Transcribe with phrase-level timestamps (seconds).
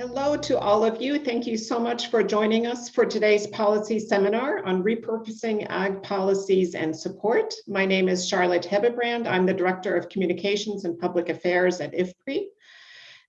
[0.00, 1.18] Hello to all of you.
[1.18, 6.74] Thank you so much for joining us for today's policy seminar on repurposing ag policies
[6.74, 7.52] and support.
[7.68, 9.26] My name is Charlotte Hebebrand.
[9.26, 12.46] I'm the Director of Communications and Public Affairs at IFPRI.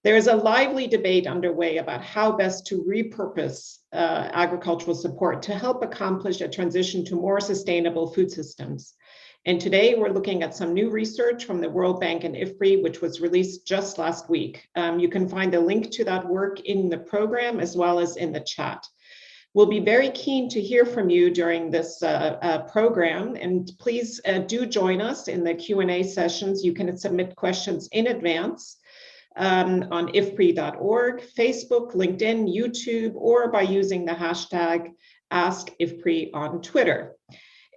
[0.06, 5.54] There is a lively debate underway about how best to repurpose uh, agricultural support to
[5.54, 8.94] help accomplish a transition to more sustainable food systems.
[9.44, 13.02] And today we're looking at some new research from the World Bank and IFPRI, which
[13.02, 14.68] was released just last week.
[14.76, 18.18] Um, you can find the link to that work in the program as well as
[18.18, 18.86] in the chat.
[19.56, 24.22] We'll be very keen to hear from you during this uh, uh, program, and please
[24.26, 26.64] uh, do join us in the Q&A sessions.
[26.64, 28.78] You can submit questions in advance
[29.36, 34.92] um, on ifpri.org, Facebook, LinkedIn, YouTube, or by using the hashtag
[35.34, 37.16] AskIFPRI on Twitter.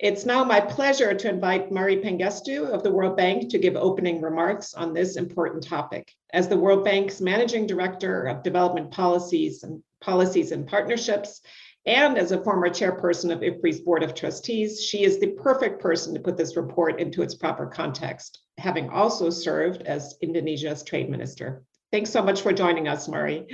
[0.00, 4.20] It's now my pleasure to invite Mari Pangestu of the World Bank to give opening
[4.20, 6.12] remarks on this important topic.
[6.32, 11.42] As the World Bank's Managing Director of Development Policies and Policies and Partnerships,
[11.86, 16.12] and as a former chairperson of IFPRI's Board of Trustees, she is the perfect person
[16.14, 21.62] to put this report into its proper context, having also served as Indonesia's trade minister.
[21.92, 23.46] Thanks so much for joining us, Mari.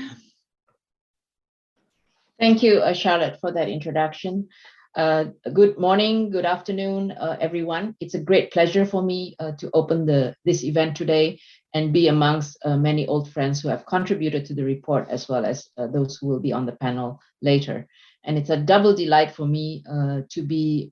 [2.39, 4.49] Thank you, uh, Charlotte, for that introduction.
[4.97, 7.95] Uh, good morning, good afternoon, uh, everyone.
[8.01, 11.39] It's a great pleasure for me uh, to open the this event today
[11.75, 15.45] and be amongst uh, many old friends who have contributed to the report as well
[15.45, 17.87] as uh, those who will be on the panel later.
[18.25, 20.91] And it's a double delight for me uh, to be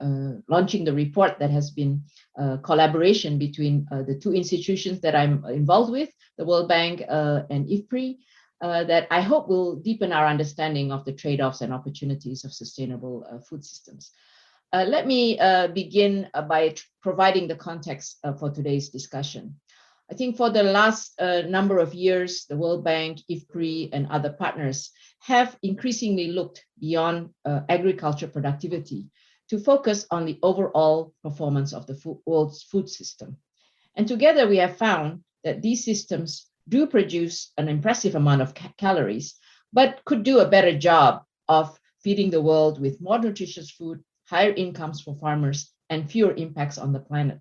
[0.49, 2.03] launching the report that has been
[2.63, 8.17] collaboration between the two institutions that I'm involved with, the World Bank and IFPRI,
[8.61, 13.27] uh, that I hope will deepen our understanding of the trade-offs and opportunities of sustainable
[13.31, 14.11] uh, food systems.
[14.73, 19.55] Uh, let me uh, begin uh, by providing the context for today's discussion.
[20.11, 24.91] I think for the last number of years, the World Bank, IFPRI, and other partners
[25.21, 27.29] have increasingly looked beyond
[27.69, 29.11] agriculture productivity
[29.51, 33.37] to focus on the overall performance of the food, world's food system.
[33.97, 38.73] And together we have found that these systems do produce an impressive amount of ca
[38.77, 39.35] calories,
[39.73, 44.53] but could do a better job of feeding the world with more nutritious food, higher
[44.53, 47.41] incomes for farmers, and fewer impacts on the planet.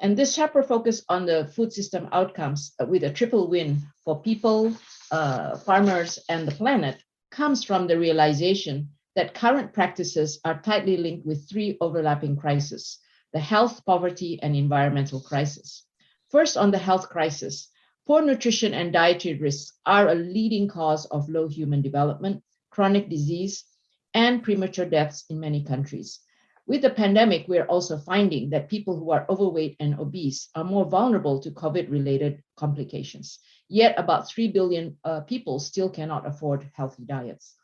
[0.00, 4.20] And this chapter focus on the food system outcomes uh, with a triple win for
[4.20, 4.72] people,
[5.10, 6.98] uh, farmers, and the planet
[7.30, 12.98] comes from the realization that current practices are tightly linked with three overlapping crises,
[13.32, 15.84] the health, poverty, and environmental crisis.
[16.30, 17.68] First, on the health crisis,
[18.06, 23.64] Poor nutrition and dietary risks are a leading cause of low human development, chronic disease,
[24.12, 26.20] and premature deaths in many countries.
[26.66, 30.84] With the pandemic, we're also finding that people who are overweight and obese are more
[30.84, 33.38] vulnerable to COVID-related complications.
[33.68, 37.54] Yet about 3 billion uh, people still cannot afford healthy diets.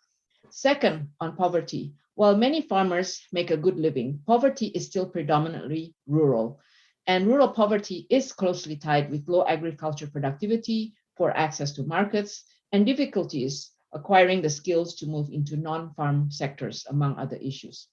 [0.50, 6.61] Second, on poverty, while many farmers make a good living, poverty is still predominantly rural.
[7.06, 12.87] And rural poverty is closely tied with low agriculture productivity, poor access to markets, and
[12.87, 17.88] difficulties acquiring the skills to move into non-farm sectors, among other issues.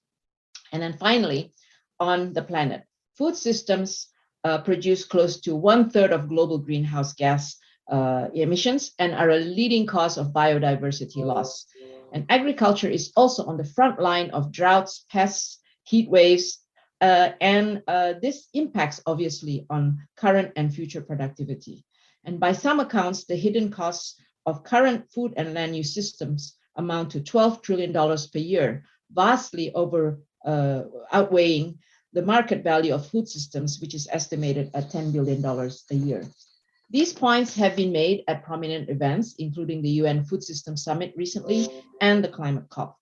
[0.72, 1.52] And then finally,
[1.98, 2.84] on the planet,
[3.16, 4.08] food systems
[4.44, 7.56] uh, produce close to one third of global greenhouse gas
[7.90, 11.66] uh, emissions and are a leading cause of biodiversity loss.
[12.12, 16.58] And agriculture is also on the front line of droughts, pests, heat waves,
[17.00, 21.84] uh, and uh, this impacts obviously on current and future productivity.
[22.24, 27.10] And by some accounts, the hidden costs of current food and land use systems amount
[27.10, 30.82] to $12 trillion per year, vastly over uh,
[31.12, 31.78] outweighing
[32.12, 36.24] the market value of food systems, which is estimated at $10 billion a year.
[36.90, 41.68] These points have been made at prominent events, including the UN Food System Summit recently
[42.00, 42.96] and the Climate COP.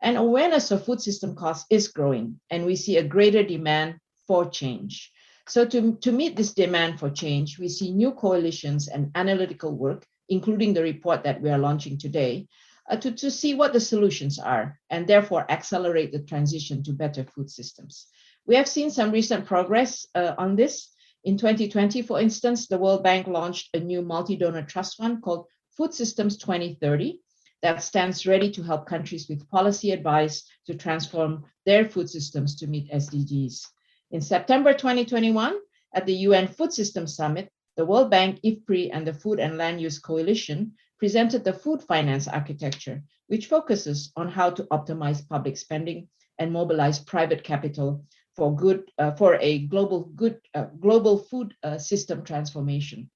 [0.00, 4.48] And awareness of food system costs is growing, and we see a greater demand for
[4.48, 5.12] change.
[5.48, 10.06] So to, to meet this demand for change, we see new coalitions and analytical work,
[10.28, 12.46] including the report that we are launching today,
[12.88, 17.24] uh, to, to see what the solutions are, and therefore accelerate the transition to better
[17.24, 18.06] food systems.
[18.46, 20.88] We have seen some recent progress uh, on this.
[21.24, 25.46] In 2020, for instance, the World Bank launched a new multi-donor trust fund called
[25.76, 27.20] Food Systems 2030,
[27.62, 32.66] that stands ready to help countries with policy advice to transform their food systems to
[32.66, 33.66] meet SDGs.
[34.10, 35.58] In September 2021,
[35.94, 39.80] at the UN Food Systems Summit, the World Bank, IFPRI, and the Food and Land
[39.80, 46.08] Use Coalition presented the food finance architecture, which focuses on how to optimize public spending
[46.38, 51.78] and mobilize private capital for good uh, for a global good uh, global food uh,
[51.78, 53.10] system transformation.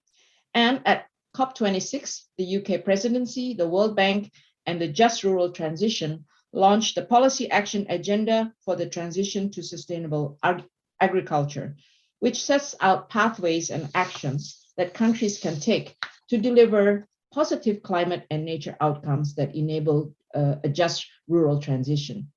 [0.54, 1.06] And at
[1.36, 4.30] COP26, the UK presidency, the World Bank,
[4.66, 10.38] and the Just Rural Transition launched the Policy Action Agenda for the Transition to Sustainable
[10.42, 10.64] Ag-
[11.00, 11.76] Agriculture,
[12.20, 15.96] which sets out pathways and actions that countries can take
[16.28, 22.30] to deliver positive climate and nature outcomes that enable uh, a just rural transition.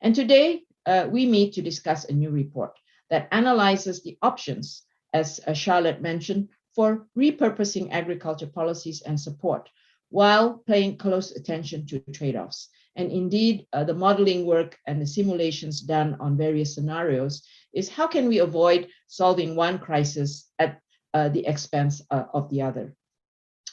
[0.00, 2.72] And today, uh, we meet to discuss a new report
[3.10, 4.82] that analyzes the options,
[5.12, 9.68] as uh, Charlotte mentioned, for repurposing agriculture policies and support
[10.10, 12.68] while paying close attention to trade-offs.
[12.96, 18.08] And indeed, uh, the modeling work and the simulations done on various scenarios is how
[18.08, 20.80] can we avoid solving one crisis at
[21.14, 22.94] uh, the expense uh, of the other.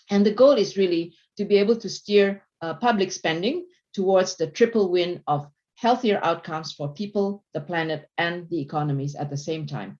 [0.09, 4.47] And the goal is really to be able to steer uh, public spending towards the
[4.47, 9.67] triple win of healthier outcomes for people, the planet, and the economies at the same
[9.67, 9.99] time.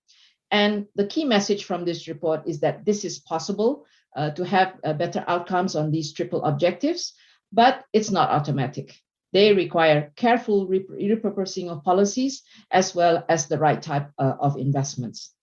[0.50, 3.84] And the key message from this report is that this is possible
[4.16, 7.14] uh, to have uh, better outcomes on these triple objectives,
[7.52, 8.94] but it's not automatic.
[9.32, 15.34] They require careful repurposing of policies as well as the right type uh, of investments.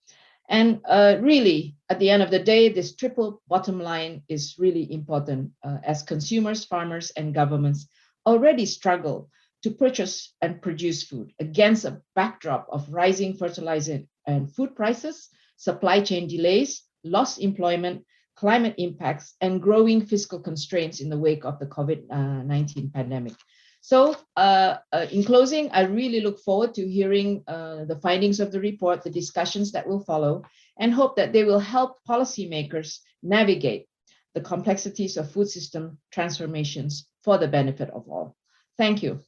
[0.48, 4.92] And uh, really, at the end of the day, this triple bottom line is really
[4.92, 7.88] important uh, as consumers, farmers, and governments
[8.24, 9.28] already struggle
[9.66, 16.00] to purchase and produce food against a backdrop of rising fertilizer and food prices, supply
[16.00, 18.04] chain delays, lost employment,
[18.36, 22.06] climate impacts, and growing fiscal constraints in the wake of the COVID
[22.46, 23.32] 19 pandemic.
[23.80, 28.52] So, uh, uh, in closing, I really look forward to hearing uh, the findings of
[28.52, 30.44] the report, the discussions that will follow,
[30.78, 33.88] and hope that they will help policymakers navigate
[34.34, 38.36] the complexities of food system transformations for the benefit of all.
[38.78, 39.22] Thank you.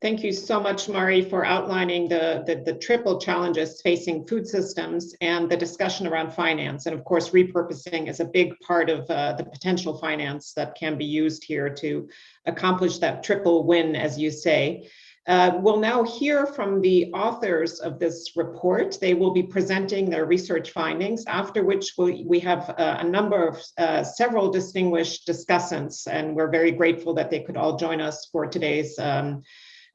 [0.00, 5.12] Thank you so much, Mari, for outlining the, the, the, triple challenges facing food systems
[5.20, 6.86] and the discussion around finance.
[6.86, 10.98] And of course, repurposing is a big part of uh, the potential finance that can
[10.98, 12.08] be used here to
[12.46, 14.88] accomplish that triple win, as you say.
[15.26, 18.96] Uh, we'll now hear from the authors of this report.
[19.00, 23.48] They will be presenting their research findings, after which we, we have uh, a number
[23.48, 28.28] of uh, several distinguished discussants, and we're very grateful that they could all join us
[28.30, 29.42] for today's um,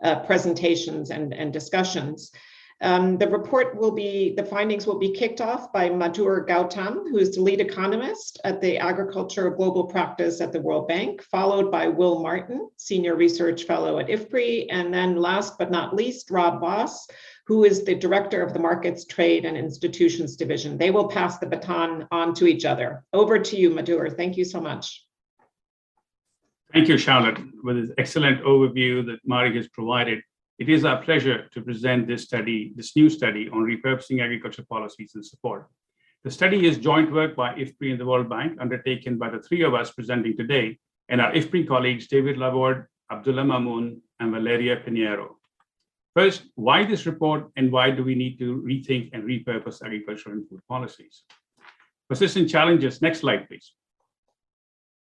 [0.03, 2.31] uh, presentations and, and discussions.
[2.81, 7.17] Um, the report will be, the findings will be kicked off by Madhur Gautam, who
[7.17, 11.87] is the lead economist at the Agriculture Global Practice at the World Bank, followed by
[11.87, 17.07] Will Martin, Senior Research Fellow at IFPRI, and then last but not least, Rob Vos,
[17.47, 20.77] who is the Director of the Markets, Trade, and Institutions Division.
[20.77, 23.05] They will pass the baton on to each other.
[23.13, 24.13] Over to you, Madhur.
[24.17, 25.05] Thank you so much.
[26.73, 27.37] Thank you, Charlotte.
[27.63, 30.23] With this excellent overview that Mari has provided,
[30.57, 35.11] it is our pleasure to present this study, this new study on repurposing agriculture policies
[35.13, 35.67] and support.
[36.23, 39.61] The study is joint work by IFPRI and the World Bank, undertaken by the three
[39.61, 40.79] of us presenting today,
[41.09, 45.35] and our IFPRI colleagues, David Laborde, Abdullah Mamun, and Valeria Piñeiro.
[46.15, 50.49] First, why this report and why do we need to rethink and repurpose agriculture and
[50.49, 51.21] food policies?
[52.09, 53.73] Persistent challenges, next slide, please.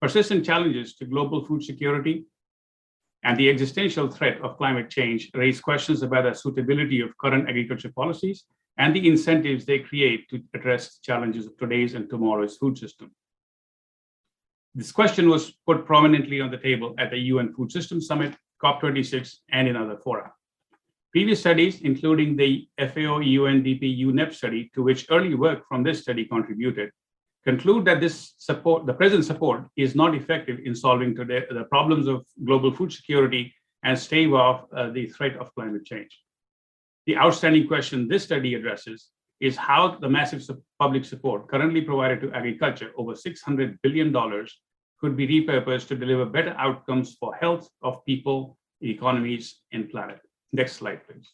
[0.02, 2.25] Persistent challenges to global food security
[3.22, 7.93] and the existential threat of climate change raise questions about the suitability of current agriculture
[7.94, 8.43] policies
[8.78, 13.12] and the incentives they create to address challenges of today's and tomorrow's food system.
[14.75, 19.37] This question was put prominently on the table at the UN Food System Summit, COP26,
[19.52, 20.32] and in other fora.
[21.12, 26.25] Previous studies, including the FAO UNDP UNEP study, to which early work from this study
[26.25, 26.90] contributed,
[27.44, 32.06] conclude that this support, the present support, is not effective in solving today the problems
[32.06, 33.52] of global food security
[33.84, 36.20] and stave off uh, the threat of climate change.
[37.06, 39.08] The outstanding question this study addresses
[39.40, 44.12] is how the massive public support currently provided to agriculture, over $600 billion,
[45.00, 50.20] could be repurposed to deliver better outcomes for health of people, economies, and planet.
[50.52, 51.32] Next slide, please.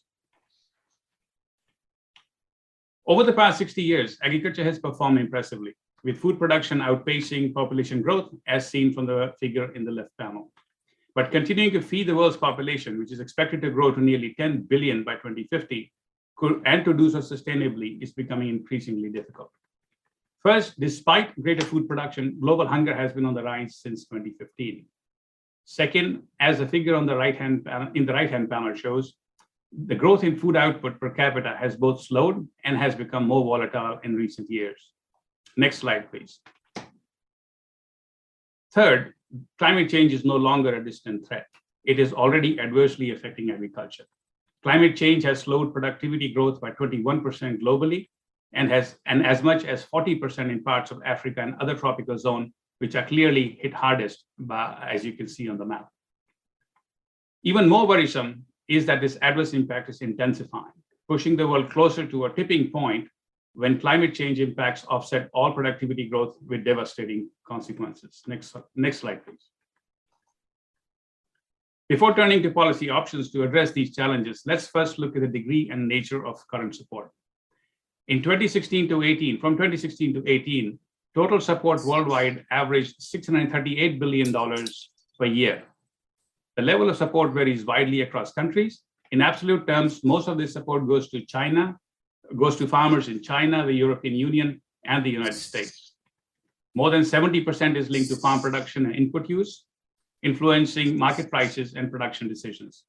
[3.07, 5.75] Over the past 60 years, agriculture has performed impressively
[6.09, 10.51] with food production outpacing population growth, as seen from the figure in the left panel.
[11.15, 14.63] But continuing to feed the world's population, which is expected to grow to nearly 10
[14.63, 15.93] billion by 2050,
[16.65, 19.51] and to do so sustainably is becoming increasingly difficult.
[20.39, 24.87] First, despite greater food production, global hunger has been on the rise since 2015.
[25.67, 29.13] Second, as the figure on the right hand in the right hand panel shows,
[29.87, 33.99] the growth in food output per capita has both slowed and has become more volatile
[34.05, 34.81] in recent years.
[35.57, 36.41] Next slide, please.
[38.73, 39.15] Third,
[39.59, 41.47] climate change is no longer a distant threat.
[41.85, 44.05] It is already adversely affecting agriculture.
[44.63, 48.09] Climate change has slowed productivity growth by 21% globally
[48.53, 52.53] and has and as much as 40% in parts of Africa and other tropical zone,
[52.79, 55.89] which are clearly hit hardest by, as you can see on the map.
[57.43, 60.73] Even more worrisome is that this adverse impact is intensifying,
[61.09, 63.09] pushing the world closer to a tipping point
[63.59, 68.23] when climate change impacts offset all productivity growth with devastating consequences.
[68.29, 69.51] Next, next slide, please.
[71.89, 75.71] Before turning to policy options to address these challenges, let's first look at the degree
[75.73, 77.11] and nature of current support.
[78.07, 80.79] In 2016 to 18, from 2016 to 18,
[81.17, 84.33] total support worldwide averaged $638 billion
[85.19, 85.65] per year.
[86.55, 88.83] The level of support varies widely across countries.
[89.11, 91.77] In absolute terms, most of this support goes to China,
[92.37, 95.93] goes to farmers in China, the European Union, and the United States.
[96.75, 99.65] More than 70% is linked to farm production and input use,
[100.23, 102.85] influencing market prices and production decisions.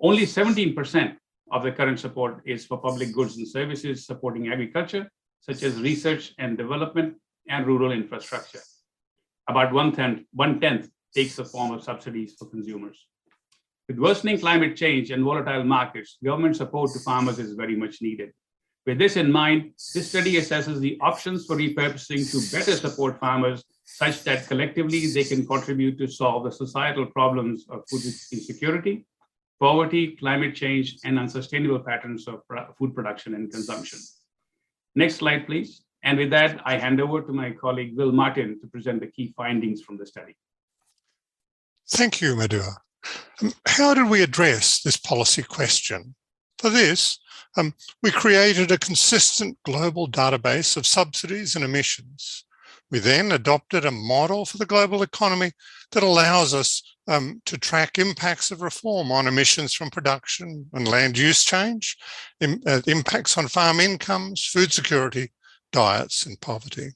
[0.00, 1.16] Only 17%
[1.52, 5.10] of the current support is for public goods and services supporting agriculture,
[5.40, 7.16] such as research and development
[7.48, 8.60] and rural infrastructure.
[9.48, 13.06] About one-tenth one tenth takes the form of subsidies for consumers.
[13.88, 18.32] With worsening climate change and volatile markets, government support to farmers is very much needed.
[18.86, 23.62] With this in mind, this study assesses the options for repurposing to better support farmers
[23.84, 29.04] such that collectively they can contribute to solve the societal problems of food insecurity,
[29.60, 32.42] poverty, climate change, and unsustainable patterns of
[32.78, 33.98] food production and consumption.
[34.94, 35.82] Next slide, please.
[36.02, 39.34] And with that, I hand over to my colleague, Will Martin, to present the key
[39.36, 40.34] findings from the study.
[41.90, 42.76] Thank you, Madhur.
[43.42, 46.14] Um, how did we address this policy question?
[46.60, 47.18] For this,
[47.56, 52.44] um, we created a consistent global database of subsidies and emissions.
[52.90, 55.52] We then adopted a model for the global economy
[55.92, 61.16] that allows us um, to track impacts of reform on emissions from production and land
[61.16, 61.96] use change,
[62.42, 65.32] uh, impacts on farm incomes, food security,
[65.72, 66.90] diets and poverty.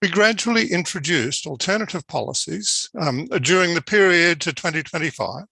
[0.00, 5.44] We gradually introduced alternative policies um, during the period to 2025,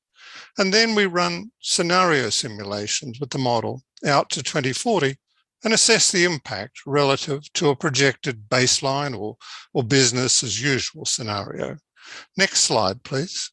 [0.59, 5.17] and then we run scenario simulations with the model out to 2040
[5.65, 9.37] and assess the impact relative to a projected baseline or,
[9.73, 11.77] or business as usual scenario.
[12.37, 13.51] Next slide, please.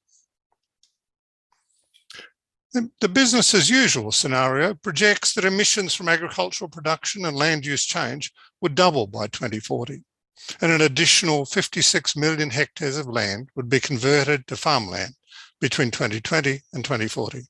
[2.73, 8.31] The business as usual scenario projects that emissions from agricultural production and land use change
[8.61, 10.03] would double by 2040,
[10.61, 15.15] and an additional 56 million hectares of land would be converted to farmland
[15.59, 17.43] between 2020 and 2040.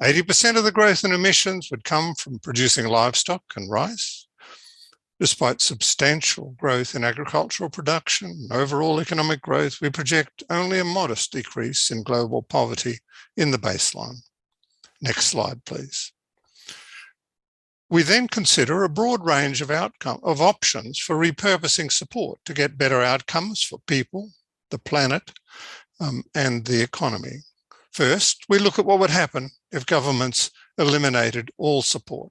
[0.00, 4.26] 80% of the growth in emissions would come from producing livestock and rice.
[5.20, 11.32] Despite substantial growth in agricultural production and overall economic growth, we project only a modest
[11.32, 13.00] decrease in global poverty
[13.36, 14.18] in the baseline.
[15.00, 16.12] Next slide, please.
[17.90, 22.78] We then consider a broad range of outcome of options for repurposing support to get
[22.78, 24.30] better outcomes for people,
[24.70, 25.32] the planet,
[26.00, 27.38] um, and the economy.
[27.92, 32.30] First, we look at what would happen if governments eliminated all support.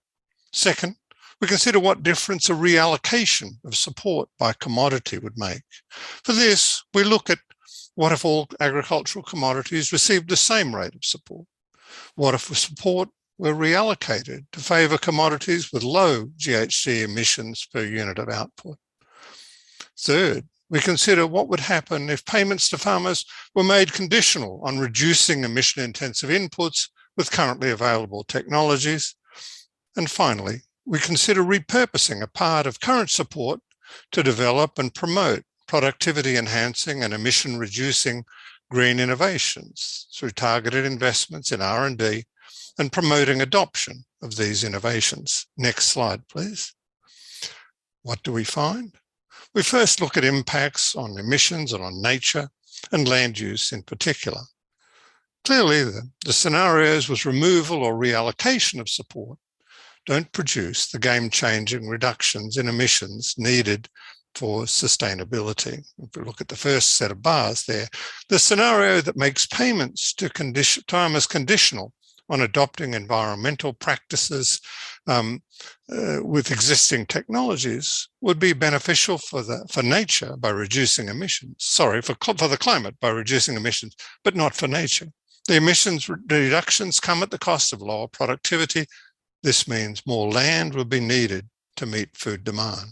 [0.53, 0.95] Second,
[1.39, 5.61] we consider what difference a reallocation of support by commodity would make.
[6.23, 7.39] For this, we look at
[7.95, 11.45] what if all agricultural commodities received the same rate of support?
[12.15, 18.29] What if support were reallocated to favour commodities with low GHG emissions per unit of
[18.29, 18.77] output?
[19.99, 25.43] Third, we consider what would happen if payments to farmers were made conditional on reducing
[25.43, 29.15] emission intensive inputs with currently available technologies.
[29.95, 33.59] And finally, we consider repurposing a part of current support
[34.11, 38.25] to develop and promote productivity enhancing and emission reducing
[38.69, 42.25] green innovations through targeted investments in R&D
[42.77, 45.47] and promoting adoption of these innovations.
[45.57, 46.73] Next slide, please.
[48.03, 48.93] What do we find?
[49.55, 52.49] We first look at impacts on emissions and on nature
[52.91, 54.41] and land use in particular.
[55.45, 59.37] Clearly, the, the scenarios with removal or reallocation of support
[60.05, 63.89] don't produce the game-changing reductions in emissions needed
[64.35, 65.83] for sustainability.
[65.97, 67.87] If we look at the first set of bars there,
[68.29, 71.93] the scenario that makes payments to condition, farmers conditional
[72.29, 74.59] on adopting environmental practices
[75.07, 75.41] um,
[75.89, 81.55] uh, with existing technologies would be beneficial for the for nature by reducing emissions.
[81.59, 85.07] Sorry, for for the climate by reducing emissions, but not for nature.
[85.47, 88.85] The emissions reductions come at the cost of lower productivity.
[89.43, 92.89] This means more land will be needed to meet food demand.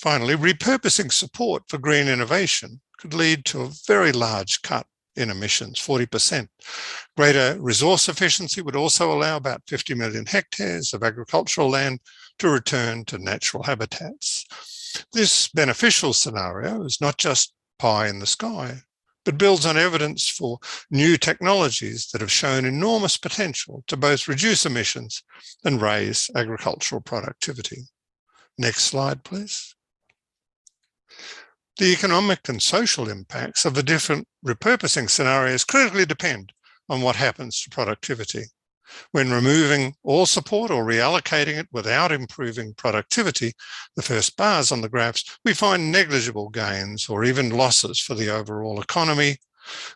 [0.00, 4.86] Finally, repurposing support for green innovation could lead to a very large cut
[5.16, 6.48] in emissions, 40%.
[7.16, 12.00] Greater resource efficiency would also allow about 50 million hectares of agricultural land
[12.38, 14.44] to return to natural habitats.
[15.12, 18.82] This beneficial scenario is not just pie in the sky,
[19.24, 20.58] but builds on evidence for
[20.90, 25.22] new technologies that have shown enormous potential to both reduce emissions
[25.64, 27.82] and raise agricultural productivity.
[28.56, 29.74] Next slide, please.
[31.78, 36.52] The economic and social impacts of the different repurposing scenarios critically depend
[36.88, 38.46] on what happens to productivity.
[39.12, 43.52] When removing all support or reallocating it without improving productivity,
[43.94, 48.28] the first bars on the graphs, we find negligible gains or even losses for the
[48.28, 49.36] overall economy.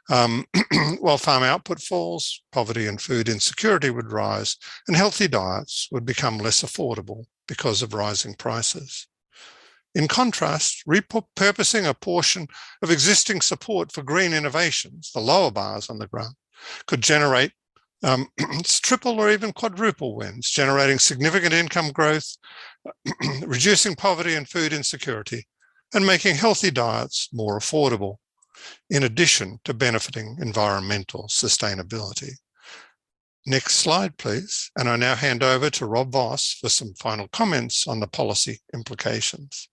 [0.08, 0.46] Um,
[1.00, 6.38] while farm output falls, poverty and food insecurity would rise, and healthy diets would become
[6.38, 9.08] less affordable because of rising prices.
[9.94, 12.48] In contrast, repurposing a portion
[12.80, 16.32] of existing support for green innovations, the lower bars on the graph,
[16.86, 17.52] could generate
[18.02, 18.28] um,
[18.64, 22.36] triple or even quadruple wins, generating significant income growth,
[23.46, 25.46] reducing poverty and food insecurity,
[25.94, 28.16] and making healthy diets more affordable,
[28.90, 32.32] in addition to benefiting environmental sustainability.
[33.44, 34.70] Next slide, please.
[34.78, 38.60] And I now hand over to Rob Vos for some final comments on the policy
[38.72, 39.68] implications.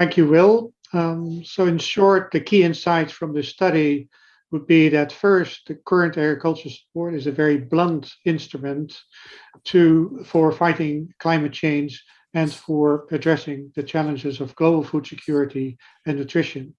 [0.00, 0.72] Thank you, Will.
[0.94, 4.08] Um, so in short, the key insights from the study
[4.50, 8.98] would be that first, the current agricultural support is a very blunt instrument
[9.64, 12.02] to for fighting climate change
[12.32, 15.76] and for addressing the challenges of global food security
[16.06, 16.74] and nutrition.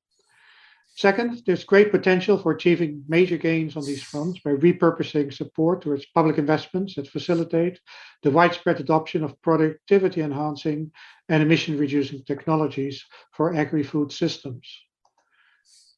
[0.95, 6.05] Second, there's great potential for achieving major gains on these fronts by repurposing support towards
[6.07, 7.79] public investments that facilitate
[8.23, 10.91] the widespread adoption of productivity enhancing
[11.29, 14.67] and emission reducing technologies for agri-food systems.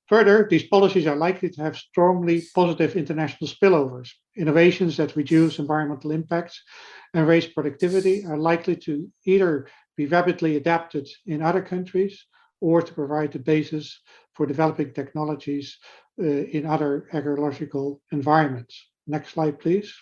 [0.09, 4.09] Further, these policies are likely to have strongly positive international spillovers.
[4.38, 6.62] Innovations that reduce environmental impacts
[7.13, 12.25] and raise productivity are likely to either be rapidly adapted in other countries
[12.62, 14.00] or to provide the basis
[14.34, 15.78] for developing technologies
[16.20, 18.90] uh, in other agricultural environments.
[19.08, 19.93] Next slide, please.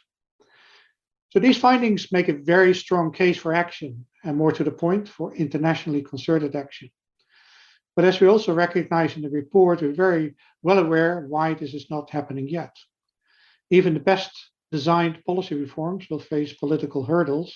[1.30, 5.08] So these findings make a very strong case for action and more to the point
[5.08, 6.90] for internationally concerted action.
[7.96, 11.90] But as we also recognize in the report, we're very well aware why this is
[11.90, 12.76] not happening yet.
[13.70, 14.32] Even the best
[14.72, 17.54] designed policy reforms will face political hurdles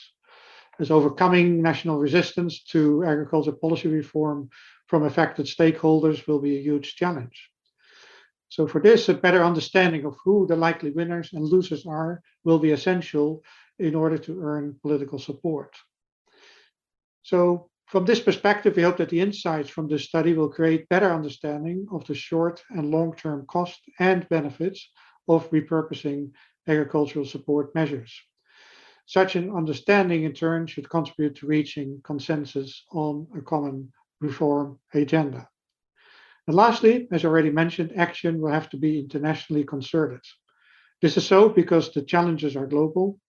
[0.79, 4.49] as overcoming national resistance to agriculture policy reform
[4.87, 7.49] from affected stakeholders will be a huge challenge.
[8.49, 12.59] So for this, a better understanding of who the likely winners and losers are will
[12.59, 13.43] be essential
[13.79, 15.75] in order to earn political support.
[17.23, 21.11] So from this perspective, we hope that the insights from this study will create better
[21.13, 24.89] understanding of the short and long-term cost and benefits
[25.27, 26.31] of repurposing
[26.67, 28.13] agricultural support measures.
[29.05, 35.47] Such an understanding in turn should contribute to reaching consensus on a common reform agenda.
[36.47, 40.21] And lastly, as already mentioned, action will have to be internationally concerted.
[41.01, 43.19] This is so because the challenges are global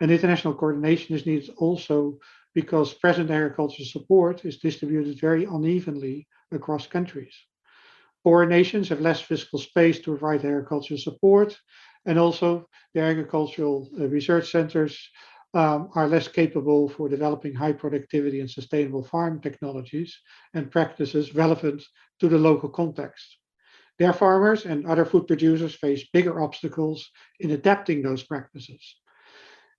[0.00, 2.18] and international coordination is needed also
[2.54, 7.34] because present agricultural support is distributed very unevenly across countries.
[8.22, 11.58] Poor nations have less fiscal space to provide agricultural support,
[12.06, 15.10] and also the agricultural uh, research centers
[15.54, 20.18] um, are less capable for developing high productivity and sustainable farm technologies
[20.52, 21.82] and practices relevant
[22.20, 23.38] to the local context.
[23.98, 28.96] Their farmers and other food producers face bigger obstacles in adapting those practices.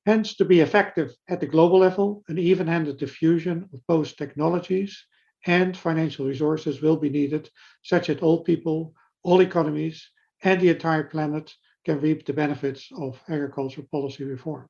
[0.05, 4.97] Hence, to be effective at the global level, an even-handed diffusion of both technologies
[5.45, 7.49] and financial resources will be needed,
[7.83, 10.09] such that all people, all economies,
[10.43, 11.53] and the entire planet
[11.85, 14.67] can reap the benefits of agricultural policy reform.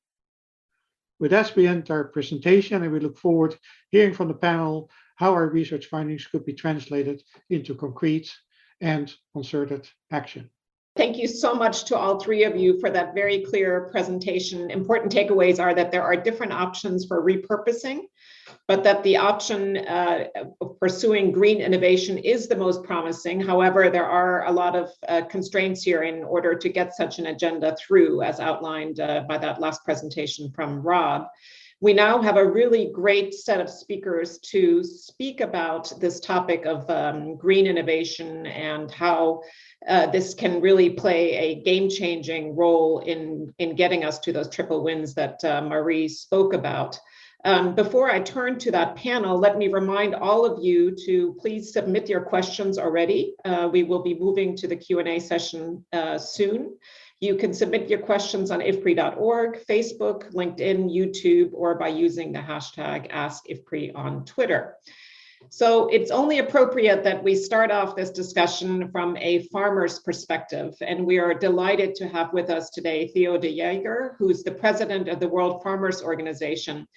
[1.19, 3.59] With that, we end our presentation, and we look forward to
[3.91, 8.33] hearing from the panel how our research findings could be translated into concrete
[8.81, 10.49] and concerted action.
[10.97, 14.71] Thank you so much to all three of you for that very clear presentation.
[14.71, 18.03] Important takeaways are that there are different options for repurposing,
[18.67, 20.25] but that the option uh,
[20.61, 23.39] of pursuing green innovation is the most promising.
[23.39, 27.27] However, there are a lot of uh, constraints here in order to get such an
[27.27, 31.27] agenda through, as outlined uh, by that last presentation from Rob.
[31.81, 36.89] We now have a really great set of speakers to speak about this topic of
[36.89, 39.41] um, green innovation and how
[39.87, 44.83] uh, this can really play a game-changing role in, in getting us to those triple
[44.83, 46.97] wins that uh, Mari spoke about.
[47.45, 51.71] Um, before I turn to that panel, let me remind all of you to please
[51.71, 53.35] submit your questions already.
[53.45, 56.75] Uh, we will be moving to the Q&A session uh, soon.
[57.19, 63.11] You can submit your questions on ifpri.org, Facebook, LinkedIn, YouTube, or by using the hashtag
[63.11, 64.77] AskIFPRI on Twitter.
[65.49, 70.73] So it's only appropriate that we start off this discussion from a farmer's perspective.
[70.81, 75.07] And we are delighted to have with us today Theo de Jager, who's the president
[75.07, 76.87] of the World Farmers Organization.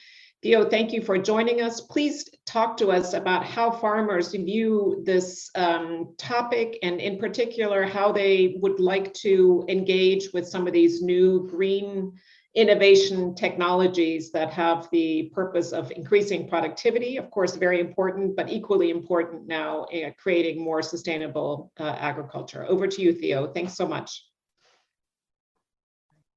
[0.41, 1.81] Theo, thank you for joining us.
[1.81, 8.13] Please talk to us about how farmers view this um, topic and in particular, how
[8.13, 12.13] they would like to engage with some of these new green
[12.55, 18.91] innovation technologies that have the purpose of increasing productivity, of course, very important, but equally
[18.91, 22.65] important now, uh, creating more sustainable uh, agriculture.
[22.69, 23.49] Over to you, Theo.
[23.49, 24.25] Thanks so much.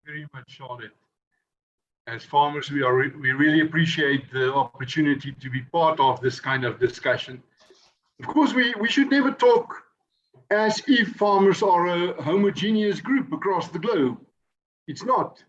[0.04, 0.92] Very much, Charlotte.
[2.08, 6.40] As farmers, we are re- we really appreciate the opportunity to be part of this
[6.40, 7.44] kind of discussion.
[8.20, 9.84] Of course, we, we should never talk
[10.50, 14.18] as if farmers are a homogeneous group across the globe.
[14.88, 15.44] It's not.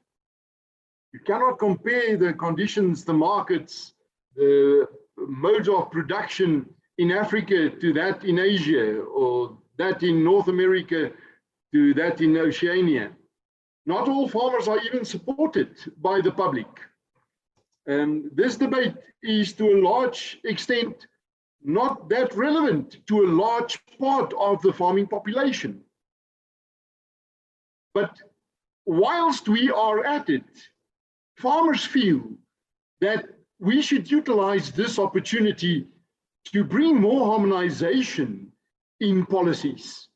[1.13, 3.95] You cannot compare the conditions, the markets,
[4.37, 4.87] the
[5.17, 6.67] modes of production
[6.99, 11.11] in Africa to that in Asia or that in North America
[11.73, 13.11] to that in Oceania.
[13.85, 16.69] Not all farmers are even supported by the public.
[17.89, 21.07] Um, this debate is to a large extent
[21.65, 25.83] not that relevant to a large part of the farming population.
[27.95, 28.17] But
[28.87, 30.45] whilst we are at it,
[31.39, 32.23] farmers feel
[33.01, 33.27] that
[33.59, 35.87] we should utilize this opportunity
[36.53, 38.51] to bring more harmonization
[39.01, 40.09] in policies.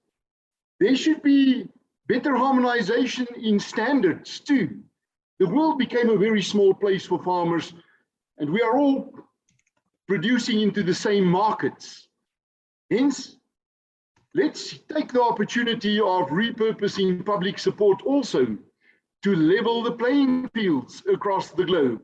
[0.80, 1.68] There should be
[2.08, 4.80] better harmonization in standards too.
[5.38, 7.72] The world became a very small place for farmers
[8.38, 9.12] and we are all
[10.06, 12.08] producing into the same markets.
[12.90, 13.36] Hence,
[14.34, 18.56] let's take the opportunity of repurposing public support also
[19.22, 22.00] to level the playing fields across the globe,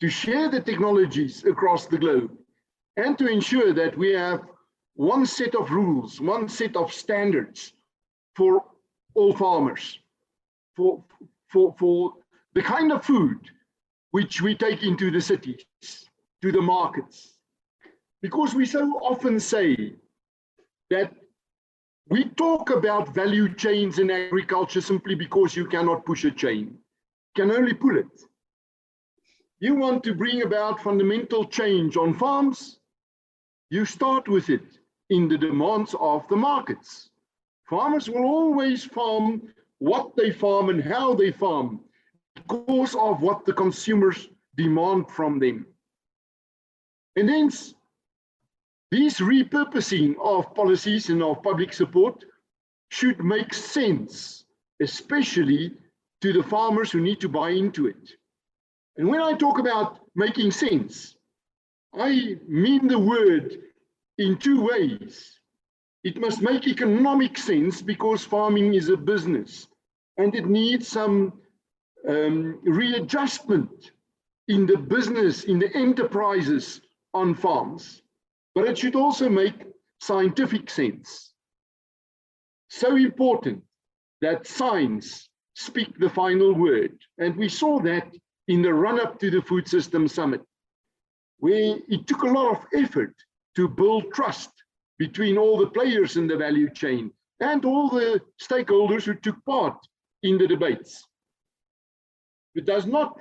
[0.00, 2.30] to share the technologies across the globe,
[2.96, 4.42] and to ensure that we have
[4.94, 7.72] one set of rules, one set of standards
[8.36, 8.62] for
[9.14, 9.98] all farmers,
[10.76, 11.02] for,
[11.48, 12.14] for, for
[12.54, 13.38] the kind of food
[14.10, 15.64] which we take into the cities,
[16.42, 17.38] to the markets.
[18.22, 19.94] Because we so often say
[20.90, 21.12] that
[22.08, 26.78] we talk about value chains in agriculture simply because you cannot push a chain,
[27.34, 28.22] can only pull it.
[29.58, 32.78] You want to bring about fundamental change on farms,
[33.70, 34.78] you start with it
[35.10, 37.10] in the demands of the markets.
[37.68, 41.80] Farmers will always farm what they farm and how they farm
[42.34, 45.66] because of what the consumers demand from them.
[47.16, 47.74] And hence,
[48.90, 52.24] these repurposing of policies and of public support
[52.90, 54.44] should make sense,
[54.80, 55.74] especially
[56.20, 58.10] to the farmers who need to buy into it.
[58.96, 61.16] And when I talk about making sense,
[61.92, 63.58] I mean the word
[64.18, 65.33] in two ways.
[66.04, 69.66] It must make economic sense because farming is a business
[70.18, 71.40] and it needs some
[72.08, 73.90] um, readjustment
[74.48, 76.80] in the business, in the enterprises
[77.14, 78.02] on farms
[78.54, 79.54] but it should also make
[80.00, 81.32] scientific sense.
[82.68, 83.62] So important
[84.20, 86.96] that science speak the final word.
[87.18, 88.08] And we saw that
[88.48, 90.42] in the run up to the Food System Summit,
[91.38, 93.14] where it took a lot of effort
[93.56, 94.50] to build trust
[94.98, 99.76] between all the players in the value chain and all the stakeholders who took part
[100.22, 101.04] in the debates.
[102.54, 103.18] It does not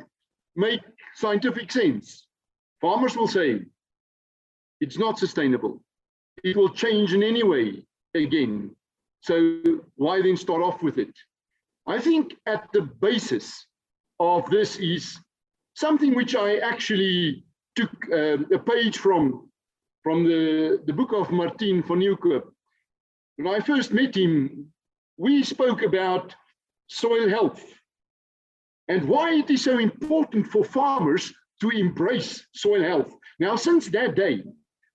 [0.56, 0.82] make
[1.16, 2.28] scientific sense.
[2.82, 3.62] Farmers will say,
[4.80, 5.82] it's not sustainable.
[6.44, 8.76] It will change in any way again.
[9.22, 9.60] So
[9.96, 11.14] why then start off with it?
[11.88, 13.66] I think at the basis
[14.20, 15.18] of this is
[15.76, 19.50] something which I actually took uh, a page from,
[20.04, 22.44] from the, the book of Martin van Nieuwkoop.
[23.38, 24.68] When I first met him,
[25.18, 26.36] we spoke about
[26.88, 27.64] soil health
[28.90, 33.16] and why it is so important for farmers to embrace soil health.
[33.40, 34.44] Now, since that day,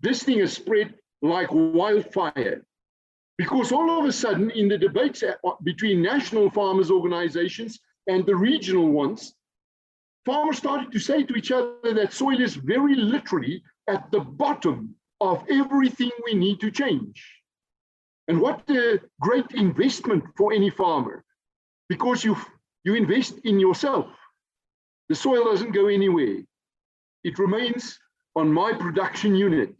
[0.01, 2.64] this thing has spread like wildfire.
[3.38, 5.25] Because all of a sudden, in the debates
[5.64, 9.35] between national farmers' organizations and the regional ones,
[10.27, 14.94] farmers started to say to each other that soil is very literally at the bottom
[15.21, 17.25] of everything we need to change.
[18.29, 21.25] And what a great investment for any farmer,
[21.89, 22.37] because you,
[22.85, 24.07] you invest in yourself.
[25.09, 26.43] The soil doesn't go anywhere.
[27.25, 27.99] It remains
[28.37, 29.75] on my production unit.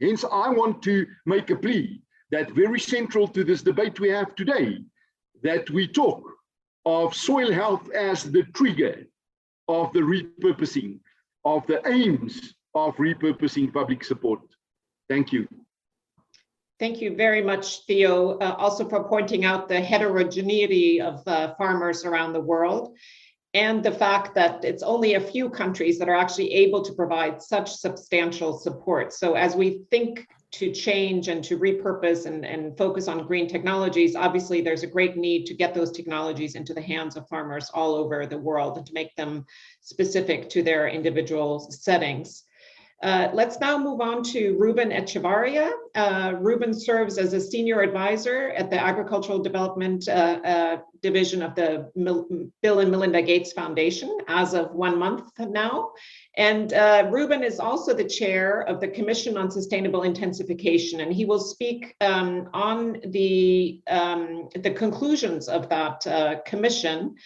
[0.00, 2.00] Hence, I want to make a plea
[2.30, 4.78] that very central to this debate we have today,
[5.42, 6.22] that we talk
[6.86, 9.04] of soil health as the trigger
[9.68, 11.00] of the repurposing,
[11.44, 14.40] of the aims of repurposing public support.
[15.08, 15.48] Thank you.
[16.78, 22.06] Thank you very much, Theo, uh, also for pointing out the heterogeneity of uh, farmers
[22.06, 22.96] around the world
[23.52, 27.42] and the fact that it's only a few countries that are actually able to provide
[27.42, 29.12] such substantial support.
[29.12, 34.14] So as we think to change and to repurpose and, and focus on green technologies,
[34.14, 37.94] obviously there's a great need to get those technologies into the hands of farmers all
[37.94, 39.44] over the world and to make them
[39.80, 42.44] specific to their individual settings.
[43.02, 45.70] Uh, let's now move on to Ruben Echeverria.
[45.94, 50.12] Uh, Ruben serves as a senior advisor at the Agricultural Development uh,
[50.44, 52.26] uh Division of the Mil
[52.60, 55.92] Bill and Melinda Gates Foundation as of one month now.
[56.36, 61.24] And uh, Ruben is also the chair of the Commission on Sustainable Intensification, and he
[61.24, 67.16] will speak um, on the, um, the conclusions of that uh, commission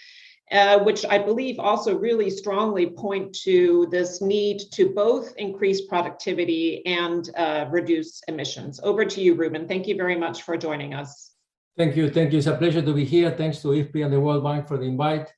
[0.52, 6.84] uh, which I believe also really strongly point to this need to both increase productivity
[6.86, 8.80] and uh, reduce emissions.
[8.82, 9.66] Over to you, Ruben.
[9.66, 11.32] Thank you very much for joining us.
[11.76, 12.10] Thank you.
[12.10, 12.38] Thank you.
[12.38, 13.30] It's a pleasure to be here.
[13.30, 15.32] Thanks to IFPRI and the World Bank for the invite.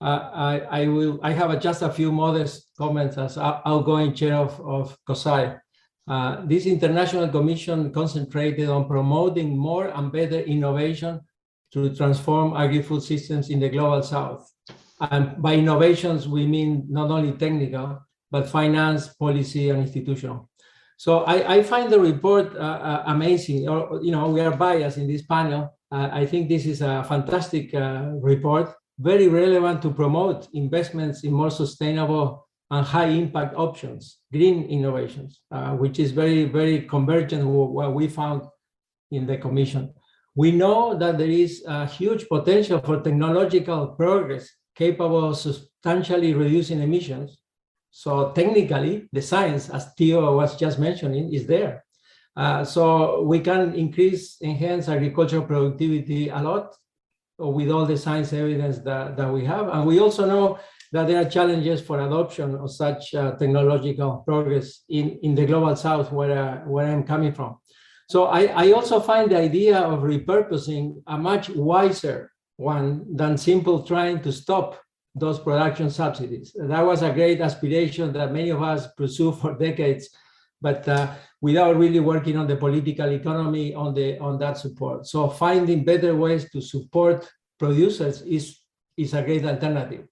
[0.00, 1.20] Uh, I, I, will.
[1.22, 5.60] I have just a few modest comments as outgoing chair of, of COSAI.
[6.08, 11.20] Uh, this international commission concentrated on promoting more and better innovation
[11.72, 14.50] to transform agri-food systems in the global south.
[15.00, 20.48] And by innovations, we mean not only technical, but finance, policy, and institutional.
[20.96, 23.68] So I, I find the report uh, uh, amazing.
[23.68, 25.76] Or, you know, we are biased in this panel.
[25.90, 31.32] Uh, I think this is a fantastic uh, report, very relevant to promote investments in
[31.32, 37.70] more sustainable and high impact options, green innovations, uh, which is very, very convergent with
[37.70, 38.42] what we found
[39.10, 39.92] in the commission.
[40.34, 46.80] We know that there is a huge potential for technological progress capable of substantially reducing
[46.80, 47.38] emissions.
[47.90, 51.84] So technically, the science, as Theo was just mentioning, is there.
[52.34, 56.74] Uh, so we can increase, enhance agricultural productivity a lot
[57.38, 59.68] with all the science evidence that, that we have.
[59.68, 60.58] And we also know
[60.92, 65.74] that there are challenges for adoption of such uh, technological progress in, in the global
[65.76, 67.58] south where, uh, where I'm coming from.
[68.12, 73.82] So I, I also find the idea of repurposing a much wiser one than simple
[73.84, 74.78] trying to stop
[75.14, 76.54] those production subsidies.
[76.54, 80.10] That was a great aspiration that many of us pursued for decades,
[80.60, 85.06] but uh, without really working on the political economy on the on that support.
[85.06, 87.26] So finding better ways to support
[87.58, 88.60] producers is
[88.98, 90.04] is a great alternative.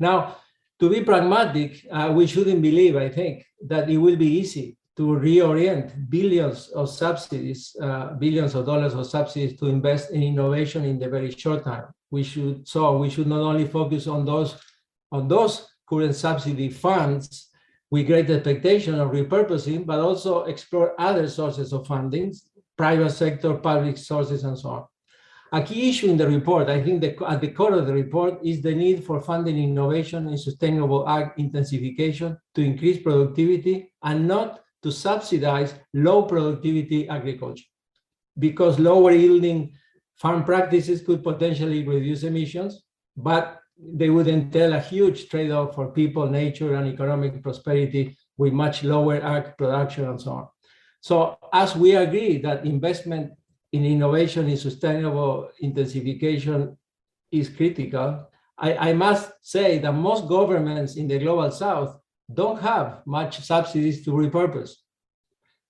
[0.00, 0.38] Now,
[0.80, 5.02] to be pragmatic, uh, we shouldn't believe, I think, that it will be easy to
[5.02, 10.98] reorient billions of subsidies, uh, billions of dollars of subsidies to invest in innovation in
[10.98, 11.92] the very short term.
[12.10, 14.56] We should so we should not only focus on those
[15.10, 17.50] on those current subsidy funds
[17.90, 22.32] with great expectation of repurposing, but also explore other sources of funding,
[22.76, 24.84] private sector, public sources, and so on.
[25.52, 28.44] A key issue in the report, I think the, at the core of the report
[28.44, 34.63] is the need for funding innovation and sustainable ag intensification to increase productivity and not
[34.84, 37.64] to subsidize low productivity agriculture
[38.38, 39.72] because lower yielding
[40.16, 42.84] farm practices could potentially reduce emissions,
[43.16, 48.84] but they would entail a huge trade-off for people, nature, and economic prosperity with much
[48.84, 50.48] lower ag production and so on.
[51.00, 53.32] So as we agree that investment
[53.72, 56.76] in innovation in sustainable intensification
[57.32, 61.98] is critical, I, I must say that most governments in the global south
[62.32, 64.72] don't have much subsidies to repurpose.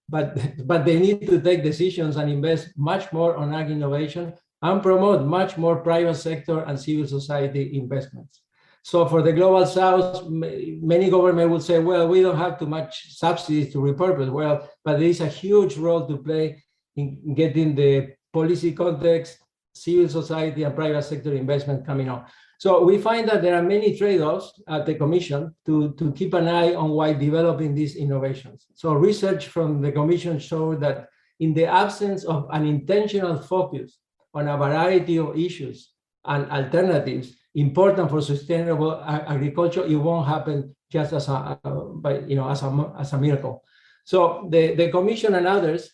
[0.08, 4.82] But, but they need to take decisions and invest much more on ag innovation and
[4.82, 8.40] promote much more private sector and civil society investments.
[8.82, 13.14] So for the global south, many governments would say, well, we don't have too much
[13.14, 14.30] subsidies to repurpose.
[14.30, 16.62] Well, but there is a huge role to play
[16.96, 19.38] in getting the policy context,
[19.74, 22.26] civil society and private sector investment coming on.
[22.58, 26.48] So we find that there are many trade-offs at the Commission to, to keep an
[26.48, 28.66] eye on why developing these innovations.
[28.74, 31.08] So research from the Commission showed that
[31.40, 33.98] in the absence of an intentional focus
[34.32, 35.90] on a variety of issues
[36.24, 41.70] and alternatives important for sustainable agriculture, it won't happen just as a, uh,
[42.02, 43.62] by, you know, as a, as a miracle.
[44.04, 45.90] So the, the Commission and others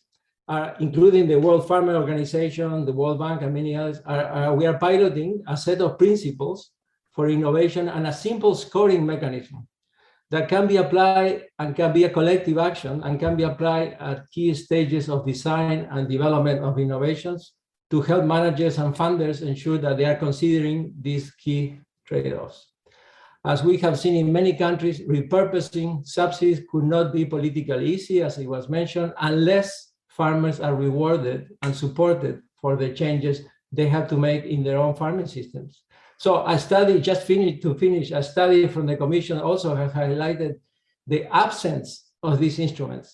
[0.51, 4.67] are, including the World Farmer Organization, the World Bank, and many others, are, are, we
[4.67, 6.73] are piloting a set of principles
[7.13, 9.69] for innovation and a simple scoring mechanism
[10.31, 14.29] that can be applied and can be a collective action and can be applied at
[14.33, 17.53] key stages of design and development of innovations
[17.91, 22.73] to help managers and funders ensure that they are considering these key trade-offs.
[23.45, 28.37] As we have seen in many countries, repurposing subsidies could not be politically easy, as
[28.39, 29.90] it was mentioned, unless
[30.21, 33.37] farmers are rewarded and supported for the changes
[33.73, 35.73] they have to make in their own farming systems.
[36.19, 40.53] So a study just finished to finish, a study from the commission also has highlighted
[41.07, 41.89] the absence
[42.23, 43.09] of these instruments.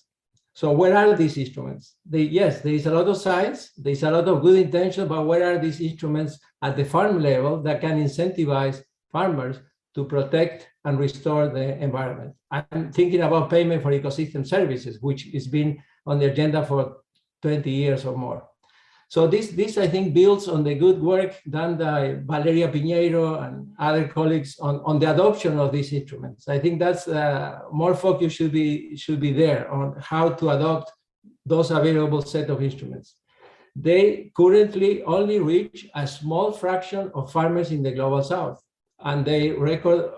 [0.60, 1.94] So where are these instruments?
[2.12, 5.06] They, yes, there is a lot of science, there is a lot of good intention,
[5.06, 9.60] but where are these instruments at the farm level that can incentivize farmers
[9.94, 12.34] to protect and restore the environment?
[12.50, 16.98] I'm thinking about payment for ecosystem services, which has been on the agenda for
[17.42, 18.42] 20 years or more.
[19.08, 23.68] So this, this I think builds on the good work done by Valeria Piñeiro and
[23.78, 26.48] other colleagues on, on the adoption of these instruments.
[26.48, 30.90] I think that's uh, more focus should be should be there on how to adopt
[31.44, 33.14] those available set of instruments.
[33.76, 38.60] They currently only reach a small fraction of farmers in the global south,
[39.00, 40.10] and they record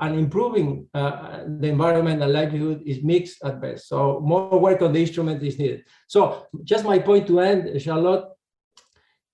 [0.00, 3.88] an improving uh, the environment and livelihood is mixed at best.
[3.88, 5.84] So more work on the instrument is needed.
[6.08, 8.24] So just my point to end, Charlotte,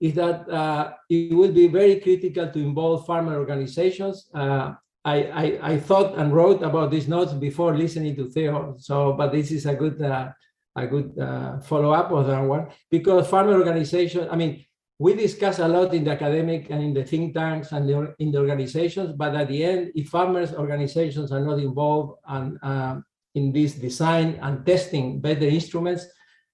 [0.00, 4.28] is that uh, it will be very critical to involve farmer organizations.
[4.34, 4.74] Uh,
[5.04, 8.74] I, I, I, thought and wrote about these notes before listening to Theo.
[8.78, 10.32] So, but this is a good uh,
[10.74, 14.28] a good uh, follow up of that one because farmer organizations.
[14.30, 14.65] I mean,
[14.98, 18.30] we discuss a lot in the academic and in the think tanks and the, in
[18.32, 22.96] the organizations, but at the end, if farmers organizations are not involved and uh,
[23.34, 26.06] in this design and testing better instruments,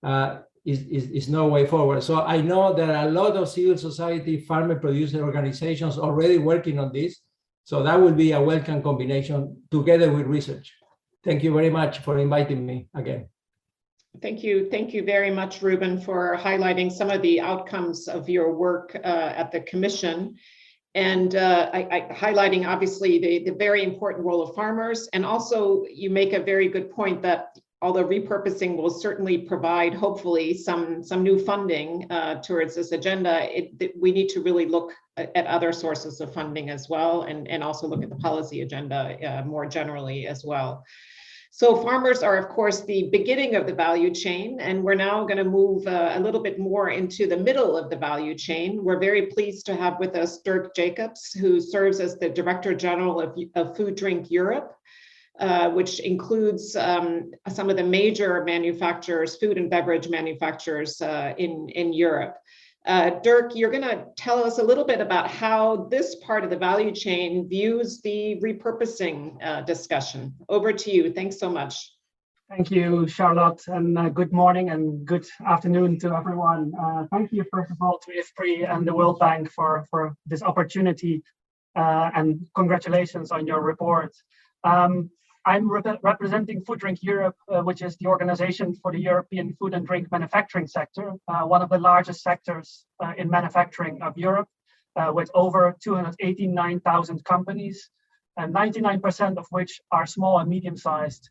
[0.03, 2.03] uh, is, is, is, no way forward.
[2.03, 6.79] So I know there are a lot of civil society farmer producer organizations already working
[6.79, 7.21] on this.
[7.65, 10.73] So that will be a welcome combination together with research.
[11.25, 13.29] Thank you very much for inviting me again.
[14.21, 14.69] Thank you.
[14.71, 19.33] Thank you very much, Ruben, for highlighting some of the outcomes of your work uh,
[19.37, 20.37] at the Commission
[20.95, 25.09] and uh, I, I, highlighting obviously the, the very important role of farmers.
[25.13, 30.55] And also you make a very good point that although repurposing will certainly provide hopefully
[30.55, 35.47] some, some new funding uh, towards this agenda, it, we need to really look at
[35.47, 39.45] other sources of funding as well and, and also look at the policy agenda uh,
[39.45, 40.85] more generally as well.
[41.55, 45.37] So farmers are, of course, the beginning of the value chain, and we're now going
[45.37, 48.83] to move uh, a little bit more into the middle of the value chain.
[48.83, 53.21] We're very pleased to have with us Dirk Jacobs, who serves as the Director General
[53.21, 54.75] of, of Food Drink Europe,
[55.41, 61.69] uh, which includes um, some of the major manufacturers, food and beverage manufacturers uh, in,
[61.69, 62.39] in Europe.
[62.85, 66.51] Uh, Dirk, you're going to tell us a little bit about how this part of
[66.51, 70.35] the value chain views the repurposing uh, discussion.
[70.49, 71.13] Over to you.
[71.13, 71.93] Thanks so much.
[72.51, 76.73] Thank you, Charlotte, and uh, good morning and good afternoon to everyone.
[76.79, 80.43] Uh, thank you, first of all, to IFPRI and the World Bank for, for this
[80.43, 81.23] opportunity,
[81.77, 84.15] uh, and congratulations on your report.
[84.65, 85.09] Um,
[85.45, 89.75] I'm rep representing Food Drink Europe, uh, which is the organization for the European food
[89.75, 94.49] and drink manufacturing sector, uh, one of the largest sectors uh, in manufacturing of Europe,
[94.95, 97.91] uh, with over 289,000 companies,
[98.37, 101.29] and 99% of which are small and medium sized.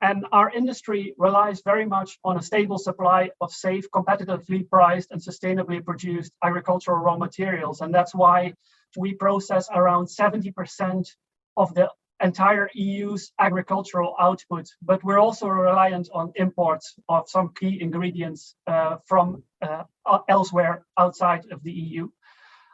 [0.00, 5.20] And our industry relies very much on a stable supply of safe, competitively priced, and
[5.20, 7.80] sustainably produced agricultural raw materials.
[7.80, 8.54] And that's why
[8.96, 11.08] we process around 70%
[11.56, 11.88] of the
[12.22, 18.96] entire EU's agricultural output, but we're also reliant on imports of some key ingredients uh,
[19.06, 19.84] from uh,
[20.28, 22.08] elsewhere outside of the EU.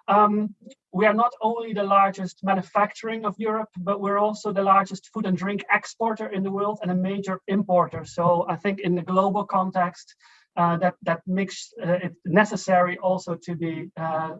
[0.08, 0.54] Um,
[0.92, 5.24] we are not only the largest manufacturing of Europe, but we're also the largest food
[5.26, 8.04] and drink exporter in the world and a major importer.
[8.04, 10.16] So I think in the global context,
[10.56, 14.32] uh, that that makes uh, it necessary also to be uh,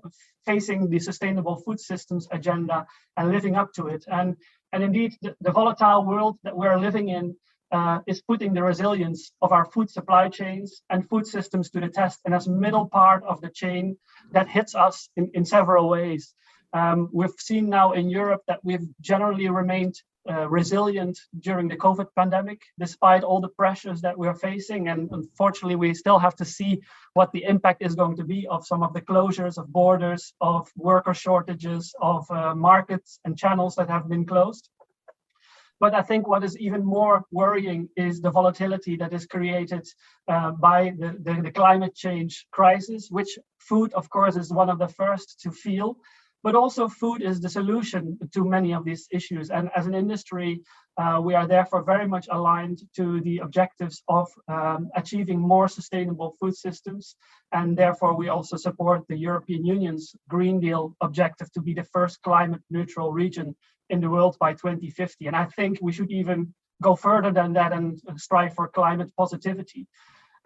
[0.45, 2.85] facing the sustainable food systems agenda
[3.17, 4.05] and living up to it.
[4.09, 4.37] And
[4.73, 7.37] and indeed, the, the volatile world that we're living in
[7.73, 11.89] uh, is putting the resilience of our food supply chains and food systems to the
[11.89, 12.21] test.
[12.25, 13.97] And as middle part of the chain,
[14.33, 16.35] that hits us in, in several ways.
[16.73, 19.95] Um, we've seen now in Europe that we've generally remained
[20.29, 24.89] uh, resilient during the COVID pandemic, despite all the pressures that we're facing.
[24.89, 26.83] And unfortunately, we still have to see
[27.15, 30.71] what the impact is going to be of some of the closures of borders, of
[30.77, 34.69] worker shortages, of uh, markets and channels that have been closed.
[35.81, 39.89] But I think what is even more worrying is the volatility that is created
[40.29, 44.79] uh, by the, the, the, climate change crisis, which food, of course, is one of
[44.79, 45.97] the first to feel.
[46.43, 49.51] But also food is the solution to many of these issues.
[49.51, 50.61] And as an industry,
[50.97, 56.37] uh, we are therefore very much aligned to the objectives of um, achieving more sustainable
[56.41, 57.17] food systems.
[57.53, 62.23] And therefore, we also support the European Union's Green Deal objective to be the first
[62.23, 63.55] climate neutral region
[63.91, 65.27] in the world by 2050.
[65.27, 69.87] And I think we should even go further than that and strive for climate positivity.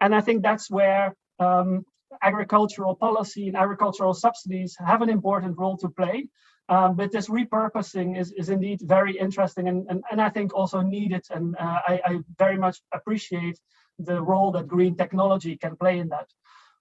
[0.01, 1.85] And I think that's where um,
[2.21, 6.27] agricultural policy and agricultural subsidies have an important role to play.
[6.67, 10.81] Um, but this repurposing is, is indeed very interesting and, and, and I think also
[10.81, 11.23] needed.
[11.29, 13.59] And uh, I, I, very much appreciate
[13.99, 16.27] the role that green technology can play in that.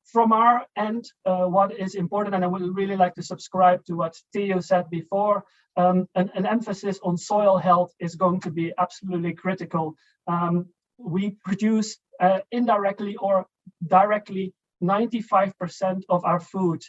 [0.05, 3.95] From our end, uh, what is important, and I would really like to subscribe to
[3.95, 5.45] what Theo said before,
[5.77, 9.95] um, an, an, emphasis on soil health is going to be absolutely critical.
[10.27, 10.67] Um,
[10.99, 13.47] we produce uh, indirectly or
[13.87, 16.83] directly 95% of our food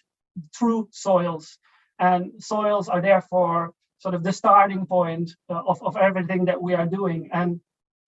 [0.57, 1.57] through soils.
[1.99, 6.73] And soils are therefore sort of the starting point uh, of, of everything that we
[6.73, 7.29] are doing.
[7.31, 7.61] And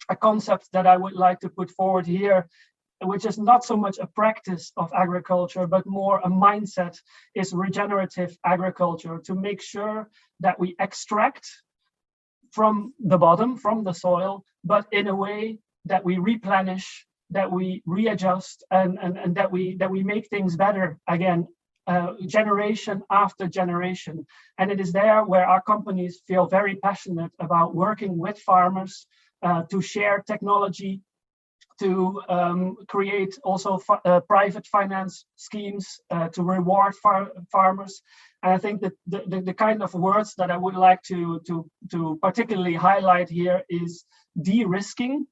[0.09, 2.47] a concept that I would like to put forward here,
[3.01, 6.99] which is not so much a practice of agriculture, but more a mindset,
[7.36, 10.09] is regenerative agriculture to make sure
[10.39, 11.49] that we extract
[12.51, 17.82] from the bottom, from the soil, but in a way that we replenish that we
[17.86, 21.47] readjust and, and, and that we that we make things better again
[21.88, 24.25] uh, generation after generation.
[24.57, 29.07] And it is there where our companies feel very passionate about working with farmers
[29.41, 31.01] uh, to share technology
[31.80, 38.01] to um, create also uh, private finance schemes uh, to reward far farmers.
[38.43, 41.39] And i think that the, the, the, kind of words that i would like to
[41.47, 44.05] to to particularly highlight here is
[44.41, 45.25] de-risking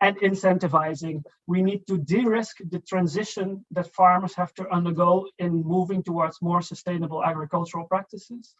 [0.00, 1.22] and incentivizing.
[1.46, 6.62] We need to de-risk the transition that farmers have to undergo in moving towards more
[6.62, 8.54] sustainable agricultural practices.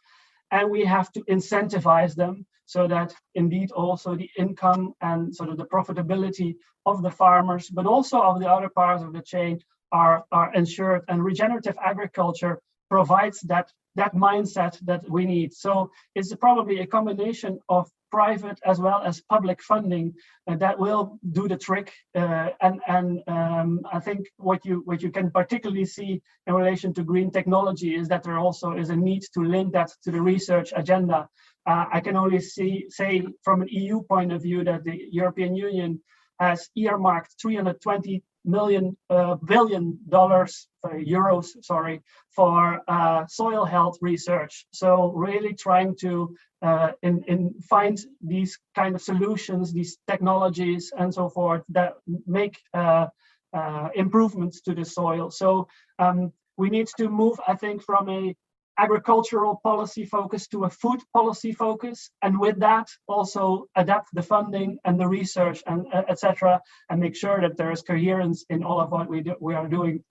[0.51, 5.57] And we have to incentivize them so that indeed also the income and sort of
[5.57, 9.59] the profitability of the farmers, but also of the other parts of the chain
[9.91, 11.03] are, are ensured.
[11.07, 15.53] And regenerative agriculture provides that that mindset that we need.
[15.53, 20.13] So it's probably a combination of private as well as public funding
[20.47, 21.93] uh, that will do the trick.
[22.15, 26.93] Uh, and and um, I think what you what you can particularly see in relation
[26.95, 30.21] to green technology is that there also is a need to link that to the
[30.21, 31.27] research agenda.
[31.65, 35.55] Uh, I can only see say from an EU point of view that the European
[35.55, 36.01] Union
[36.39, 42.01] has earmarked 320 million uh, billion dollars uh, euros sorry
[42.35, 44.65] for uh, soil health research.
[44.71, 51.13] So really trying to uh, in, in find these kind of solutions these technologies and
[51.13, 51.93] so forth that
[52.25, 53.07] make uh,
[53.53, 55.29] uh, improvements to the soil.
[55.29, 55.67] So
[55.99, 58.35] um, we need to move i think from a
[58.77, 64.77] agricultural policy focus to a food policy focus and with that also adapt the funding
[64.85, 66.59] and the research and uh, etc
[66.89, 69.67] and make sure that there is coherence in all of what we do, we are
[69.67, 70.03] doing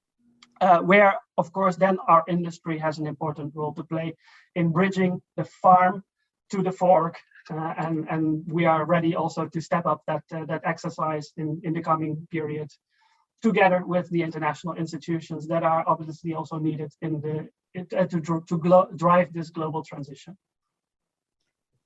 [0.61, 4.15] uh, where of course then our industry has an important role to play
[4.55, 6.03] in bridging the farm
[6.51, 7.19] to the fork
[7.51, 11.61] uh, and and we are ready also to step up that uh, that exercise in
[11.65, 12.69] in the coming period
[13.43, 17.49] together with the international institutions that are obviously also needed in the
[17.79, 20.37] uh, to, to drive this global transition.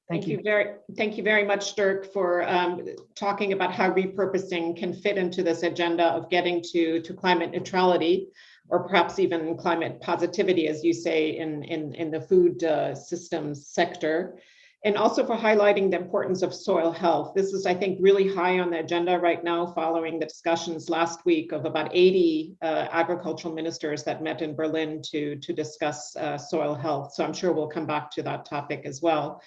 [0.09, 0.37] Thank, thank you.
[0.37, 0.43] you.
[0.43, 0.67] very
[0.97, 5.63] thank you very much, Dirk, for um, talking about how repurposing can fit into this
[5.63, 8.29] agenda of getting to to climate neutrality,
[8.69, 13.69] or perhaps even climate positivity, as you say, in in in the food uh, systems
[13.69, 14.39] sector
[14.85, 17.33] and also for highlighting the importance of soil health.
[17.35, 21.25] This is, I think, really high on the agenda right now following the discussions last
[21.25, 26.37] week of about 80 uh, agricultural ministers that met in Berlin to, to discuss uh,
[26.37, 27.15] soil health.
[27.15, 29.43] So I'm sure we'll come back to that topic as well.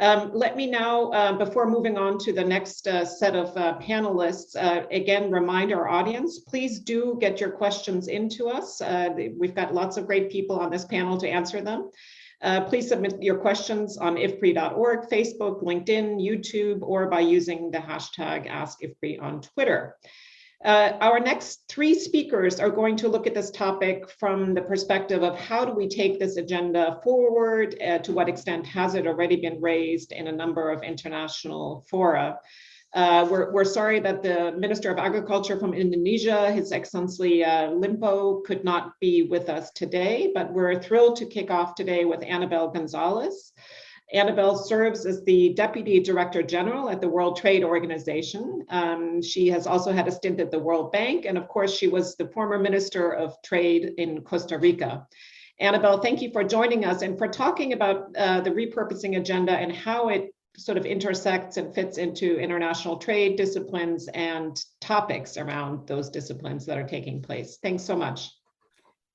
[0.00, 3.78] Um, let me now, uh, before moving on to the next uh, set of uh,
[3.78, 8.80] panelists, uh, again, remind our audience, please do get your questions into us.
[8.80, 11.90] Uh, we've got lots of great people on this panel to answer them.
[12.42, 18.50] Uh, please submit your questions on ifpri.org, Facebook, LinkedIn, YouTube, or by using the hashtag
[18.50, 19.96] AskIFPRI on Twitter.
[20.64, 25.22] Uh, our next three speakers are going to look at this topic from the perspective
[25.22, 29.36] of how do we take this agenda forward, uh, to what extent has it already
[29.36, 32.38] been raised in a number of international fora.
[32.94, 38.44] Uh, we're, we're sorry that the Minister of Agriculture from Indonesia, His Excellency uh, Limpo,
[38.44, 42.74] could not be with us today, but we're thrilled to kick off today with Anabel
[42.74, 43.52] González.
[44.14, 48.62] Anabel serves as the Deputy Director General at the World Trade Organization.
[48.68, 51.88] Um, she has also had a stint at the World Bank, and of course, she
[51.88, 55.06] was the former Minister of Trade in Costa Rica.
[55.62, 59.72] Anabel, thank you for joining us and for talking about uh, the repurposing agenda and
[59.72, 66.10] how it sort of intersects and fits into international trade disciplines and topics around those
[66.10, 67.58] disciplines that are taking place.
[67.62, 68.30] Thanks so much.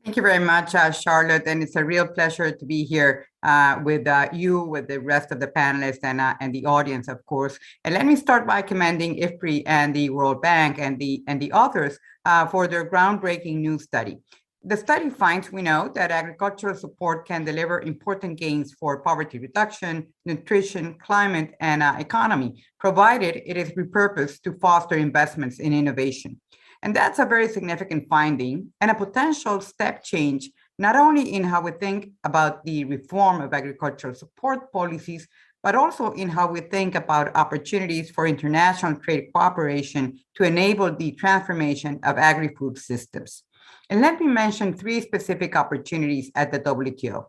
[0.04, 3.82] Thank you very much, uh, Charlotte, and it's a real pleasure to be here uh,
[3.84, 7.26] with uh, you, with the rest of the panelists and, uh, and the audience, of
[7.26, 7.60] course.
[7.84, 11.52] And let me start by commending IFPRI and the World Bank and the, and the
[11.52, 14.20] authors uh, for their groundbreaking new study.
[14.64, 20.08] The study finds, we know, that agricultural support can deliver important gains for poverty reduction,
[20.26, 26.42] nutrition, climate, and uh, economy, provided it is repurposed to foster investments in innovation.
[26.82, 31.62] And that's a very significant finding and a potential step change, not only in how
[31.62, 35.28] we think about the reform of agricultural support policies,
[35.64, 41.12] but also in how we think about opportunities for international trade cooperation to enable the
[41.14, 43.44] transformation of agri-food systems.
[43.90, 47.26] And let me mention three specific opportunities at the WTO.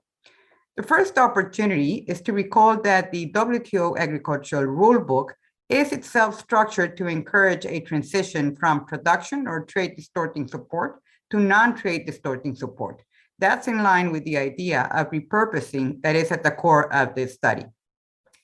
[0.76, 5.30] The first opportunity is to recall that the WTO Agricultural Rulebook
[5.68, 11.00] is itself structured to encourage a transition from production or trade distorting support
[11.30, 13.02] to non-trade distorting support.
[13.38, 17.34] That's in line with the idea of repurposing that is at the core of this
[17.34, 17.64] study.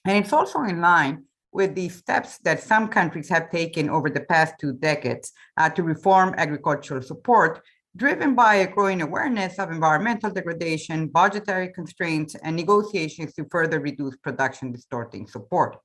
[0.04, 4.20] And it's also in line with the steps that some countries have taken over the
[4.20, 7.62] past two decades uh, to reform agricultural support,
[7.97, 14.16] driven by a growing awareness of environmental degradation, budgetary constraints, and negotiations to further reduce
[14.16, 15.76] production distorting support.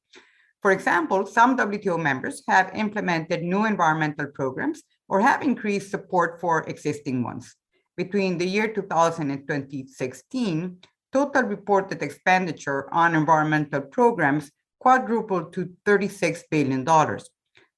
[0.61, 6.63] For example, some WTO members have implemented new environmental programs or have increased support for
[6.63, 7.55] existing ones.
[7.95, 10.77] Between the year 2000 and 2016,
[11.13, 16.83] total reported expenditure on environmental programs quadrupled to $36 billion.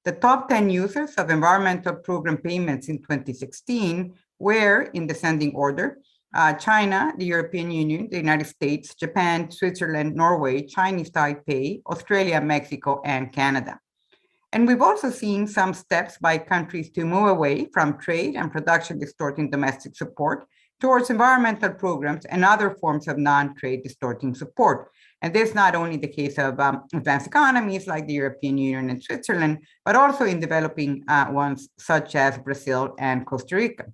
[0.04, 4.12] The top 10 users of environmental program payments in 2016
[4.42, 5.98] were, in descending order,
[6.34, 13.00] uh, China, the European Union, the United States, Japan, Switzerland, Norway, Chinese Taipei, Australia, Mexico,
[13.04, 13.78] and Canada.
[14.52, 18.98] And we've also seen some steps by countries to move away from trade and production
[18.98, 20.46] distorting domestic support
[20.80, 24.90] towards environmental programs and other forms of non-trade distorting support.
[25.22, 28.90] And this is not only the case of um, advanced economies like the European Union
[28.90, 33.84] and Switzerland, but also in developing uh, ones such as Brazil and Costa Rica.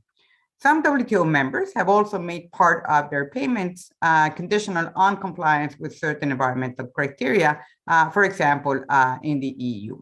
[0.60, 5.96] Some WTO members have also made part of their payments uh, conditional on compliance with
[5.96, 9.96] certain environmental criteria, uh, for example, uh, in the EU.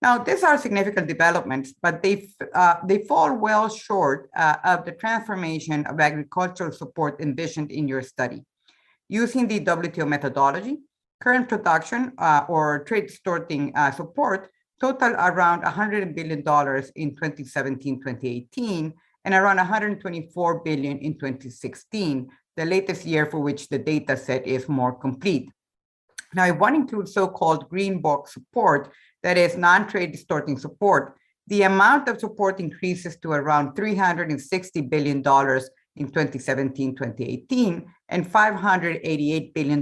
[0.00, 4.92] Now, these are significant developments, but they, uh, they fall well short uh, of the
[4.92, 8.42] transformation of agricultural support envisioned in your study.
[9.10, 10.78] Using the WTO methodology,
[11.20, 14.48] current production uh, or trade distorting support
[14.80, 16.40] total around $100 billion
[16.96, 18.92] in 2017-2018,
[19.24, 24.68] and around 124 billion in 2016, the latest year for which the data set is
[24.68, 25.50] more complete.
[26.34, 28.92] Now, if one includes so-called green box support,
[29.22, 31.16] that is non-trade distorting support,
[31.46, 35.18] the amount of support increases to around $360 billion
[35.96, 39.80] in 2017-2018 and $588 billion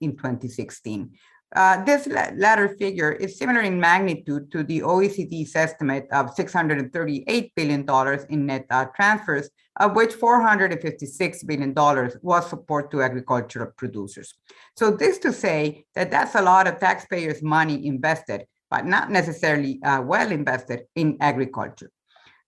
[0.00, 1.10] in 2016.
[1.54, 7.86] Uh, this latter figure is similar in magnitude to the OECD's estimate of $638 billion
[8.30, 11.74] in net uh, transfers, of which $456 billion
[12.22, 14.34] was support to agricultural producers.
[14.78, 19.78] So this to say that that's a lot of taxpayers' money invested, but not necessarily
[19.82, 21.90] uh, well invested in agriculture.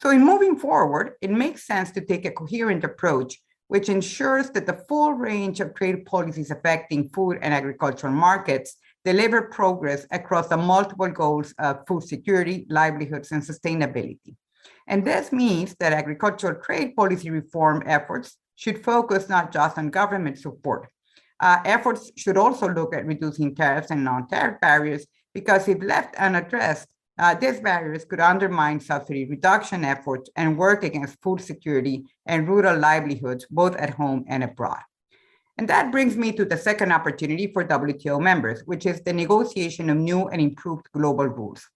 [0.03, 3.39] So in moving forward, it makes sense to take a coherent approach
[3.69, 9.43] which ensures that the full range of trade policies affecting food and agricultural markets deliver
[9.43, 14.35] progress across the multiple goals of food security, livelihoods, and sustainability.
[14.87, 20.39] And this means that agricultural trade policy reform efforts should focus not just on government
[20.39, 20.89] support.
[21.41, 26.89] Uh, efforts should also look at reducing tariffs and non-tariff barriers because if left unaddressed,
[27.19, 32.79] uh, these barriers could undermine subsidy reduction efforts and work against food security and rural
[32.79, 34.81] livelihoods, both at home and abroad.
[35.57, 39.89] And that brings me to the second opportunity for WTO members, which is the negotiation
[39.89, 41.69] of new and improved global rules.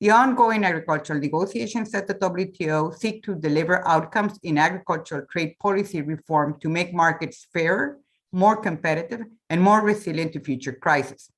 [0.00, 6.02] The ongoing agricultural negotiations at the WTO seek to deliver outcomes in agricultural trade policy
[6.02, 7.98] reform to make markets fairer,
[8.30, 11.30] more competitive, and more resilient to future crises.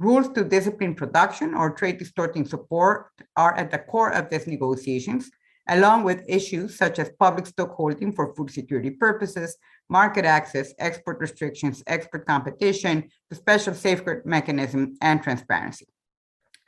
[0.00, 5.30] Rules to discipline production or trade distorting support are at the core of these negotiations,
[5.68, 9.56] along with issues such as public stockholding for food security purposes,
[9.90, 15.86] market access, export restrictions, export competition, the special safeguard mechanism, and transparency.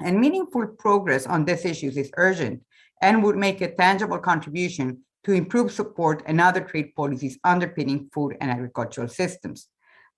[0.04, 2.62] And meaningful progress on these issues is urgent
[3.00, 8.36] and would make a tangible contribution to improve support and other trade policies underpinning food
[8.40, 9.68] and agricultural systems.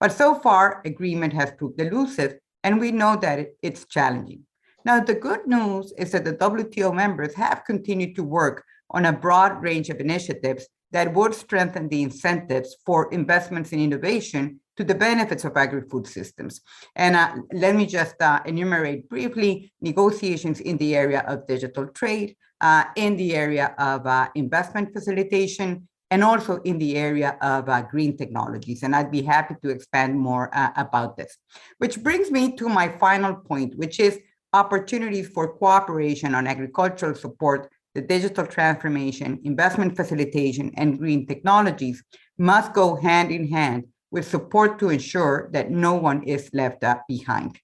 [0.00, 4.44] But so far, agreement has proved elusive, and we know that it, it's challenging.
[4.84, 9.12] Now, the good news is that the WTO members have continued to work on a
[9.12, 14.95] broad range of initiatives that would strengthen the incentives for investments in innovation to the
[14.95, 16.61] benefits of agri-food systems.
[16.95, 22.36] And uh, let me just uh, enumerate briefly negotiations in the area of digital trade,
[22.61, 27.82] uh, in the area of uh, investment facilitation, and also in the area of uh,
[27.82, 28.84] green technologies.
[28.84, 31.36] And I'd be happy to expand more uh, about this.
[31.78, 34.20] Which brings me to my final point, which is
[34.53, 42.03] opportunities for cooperation on agricultural support, the digital transformation, investment facilitation, and green technologies
[42.38, 46.99] must go hand in hand with support to ensure that no one is left uh,
[47.09, 47.59] behind.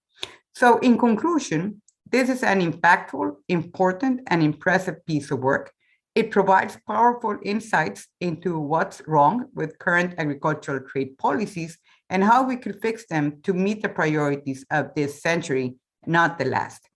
[0.55, 5.73] So in conclusion, this is an impactful, important, and impressive piece of work.
[6.15, 11.79] It provides powerful insights into what's wrong with current agricultural trade policies
[12.09, 15.77] and how we could fix them to meet the priorities of this century,
[16.07, 16.89] not the last.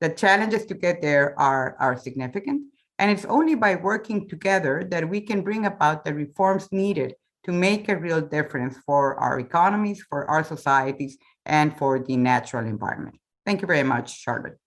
[0.00, 2.62] The challenges to get there are, are significant,
[2.98, 7.52] and it's only by working together that we can bring about the reforms needed to
[7.52, 13.16] make a real difference for our economies, for our societies, and for the natural environment.
[13.46, 14.58] Thank you very much, Charlotte.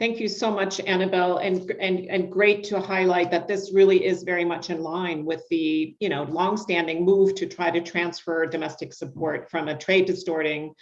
[0.00, 4.22] Thank you so much, Anabel, and, and, and great to highlight that this really is
[4.22, 8.94] very much in line with the you know longstanding move to try to transfer domestic
[8.94, 10.72] support from a trade distorting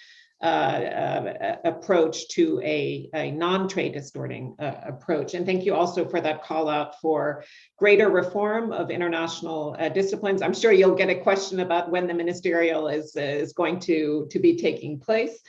[0.40, 5.34] approach to a, a non-trade distorting uh, approach.
[5.34, 7.44] And thank you also for that call out for
[7.76, 10.42] greater reform of international uh, disciplines.
[10.42, 14.38] I'm sure you'll get a question about when the ministerial is, is going to, to
[14.38, 15.40] be taking place.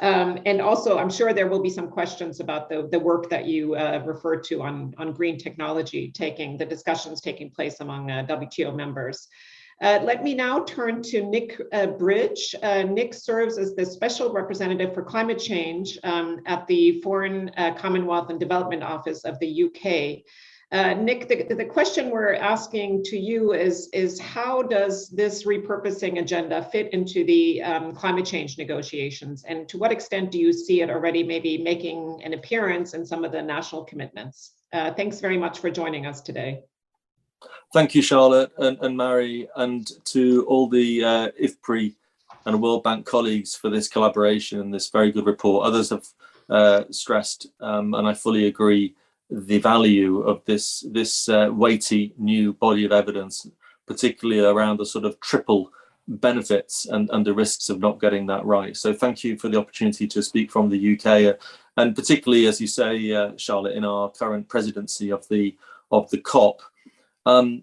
[0.00, 3.46] Um, and also, I'm sure there will be some questions about the, the work that
[3.46, 8.26] you uh, referred to on, on green technology, taking the discussions taking place among uh,
[8.28, 9.28] WTO members.
[9.84, 12.54] Uh, let me now turn to Nick uh, Bridge.
[12.62, 17.74] Uh, Nick serves as the Special Representative for Climate Change um, at the Foreign uh,
[17.74, 20.24] Commonwealth and Development Office of the UK.
[20.72, 26.18] Uh, Nick, the, the question we're asking to you is, is how does this repurposing
[26.18, 29.44] agenda fit into the um, climate change negotiations?
[29.46, 33.22] And to what extent do you see it already maybe making an appearance in some
[33.22, 34.52] of the national commitments?
[34.72, 36.62] Uh, thanks very much for joining us today.
[37.72, 41.94] Thank you, Charlotte and, and Mari, and to all the uh, IFPRI
[42.46, 45.66] and World Bank colleagues for this collaboration and this very good report.
[45.66, 46.06] Others have
[46.48, 48.94] uh, stressed, um, and I fully agree,
[49.30, 53.46] the value of this this uh, weighty new body of evidence,
[53.86, 55.72] particularly around the sort of triple
[56.06, 58.76] benefits and, and the risks of not getting that right.
[58.76, 61.38] So thank you for the opportunity to speak from the UK, uh,
[61.78, 65.56] and particularly as you say, uh, Charlotte, in our current presidency of the
[65.90, 66.60] of the COP.
[67.26, 67.62] Um,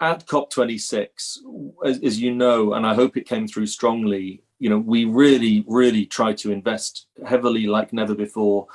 [0.00, 1.38] at COP26,
[1.84, 5.64] as, as you know, and I hope it came through strongly, you know, we really,
[5.66, 8.66] really try to invest heavily like never before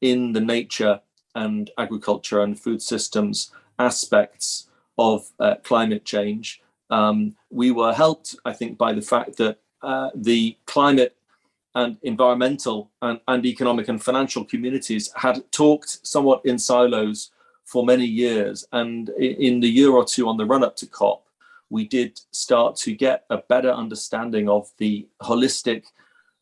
[0.00, 1.00] in the nature
[1.34, 6.60] and agriculture and food systems aspects of uh, climate change.
[6.90, 11.16] Um, we were helped, I think, by the fact that uh, the climate
[11.74, 17.30] and environmental and, and economic and financial communities had talked somewhat in silos
[17.64, 18.66] for many years.
[18.72, 21.26] And in the year or two on the run up to COP,
[21.70, 25.84] we did start to get a better understanding of the holistic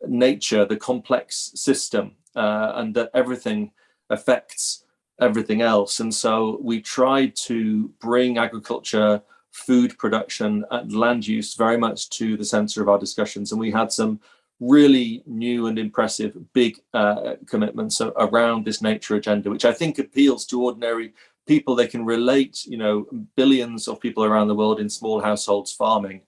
[0.07, 3.71] nature, the complex system uh, and that everything
[4.09, 4.85] affects
[5.21, 6.01] everything else.
[6.01, 12.37] And so we tried to bring agriculture, food production, and land use very much to
[12.37, 13.53] the center of our discussions.
[13.53, 14.21] And we had some
[14.61, 20.45] really new and impressive big uh, commitments around this nature agenda, which I think appeals
[20.47, 21.15] to ordinary
[21.47, 21.75] people.
[21.75, 23.07] They can relate, you know,
[23.37, 26.23] billions of people around the world in small households farming,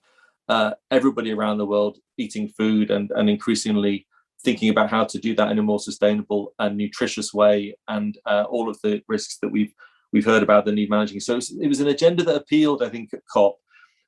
[0.49, 4.07] uh, everybody around the world eating food and, and increasingly
[4.43, 8.43] thinking about how to do that in a more sustainable and nutritious way, and uh,
[8.49, 9.73] all of the risks that we've
[10.11, 11.19] we've heard about the need managing.
[11.19, 13.57] So it was an agenda that appealed, I think, at COP.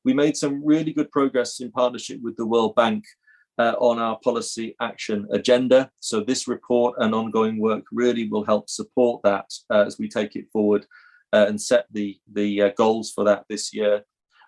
[0.03, 3.05] We made some really good progress in partnership with the World Bank
[3.58, 5.89] uh, on our policy action agenda.
[5.99, 10.36] So this report and ongoing work really will help support that uh, as we take
[10.36, 10.86] it forward
[11.34, 14.03] uh, and set the the uh, goals for that this year.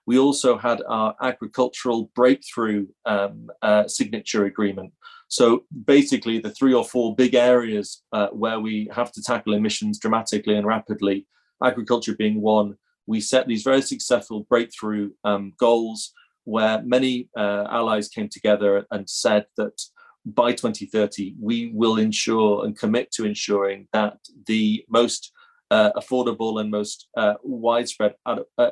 [0.06, 4.94] We also had our agricultural breakthrough um, uh, signature agreement,
[5.30, 10.00] so basically, the three or four big areas uh, where we have to tackle emissions
[10.00, 11.28] dramatically and rapidly,
[11.64, 12.76] agriculture being one,
[13.08, 16.14] we set these very successful breakthrough um, goals
[16.48, 19.82] where many uh, allies came together and said that
[20.26, 25.34] by 2030, we will ensure and commit to ensuring that the most
[25.72, 28.72] uh, affordable and most uh, widespread ad- uh,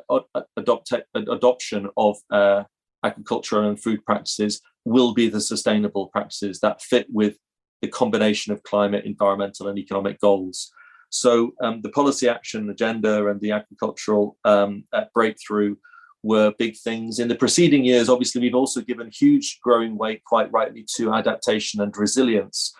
[0.56, 2.64] adopt- adoption of uh,
[3.04, 7.36] agricultural and food practices will be the sustainable practices that fit with
[7.82, 10.72] the combination of climate, environmental, and economic goals.
[11.10, 15.76] So um, the policy action agenda and the agricultural um, uh, breakthrough
[16.22, 17.18] were big things.
[17.18, 21.80] In the preceding years, obviously, we've also given huge growing weight, quite rightly, to adaptation
[21.80, 22.74] and resilience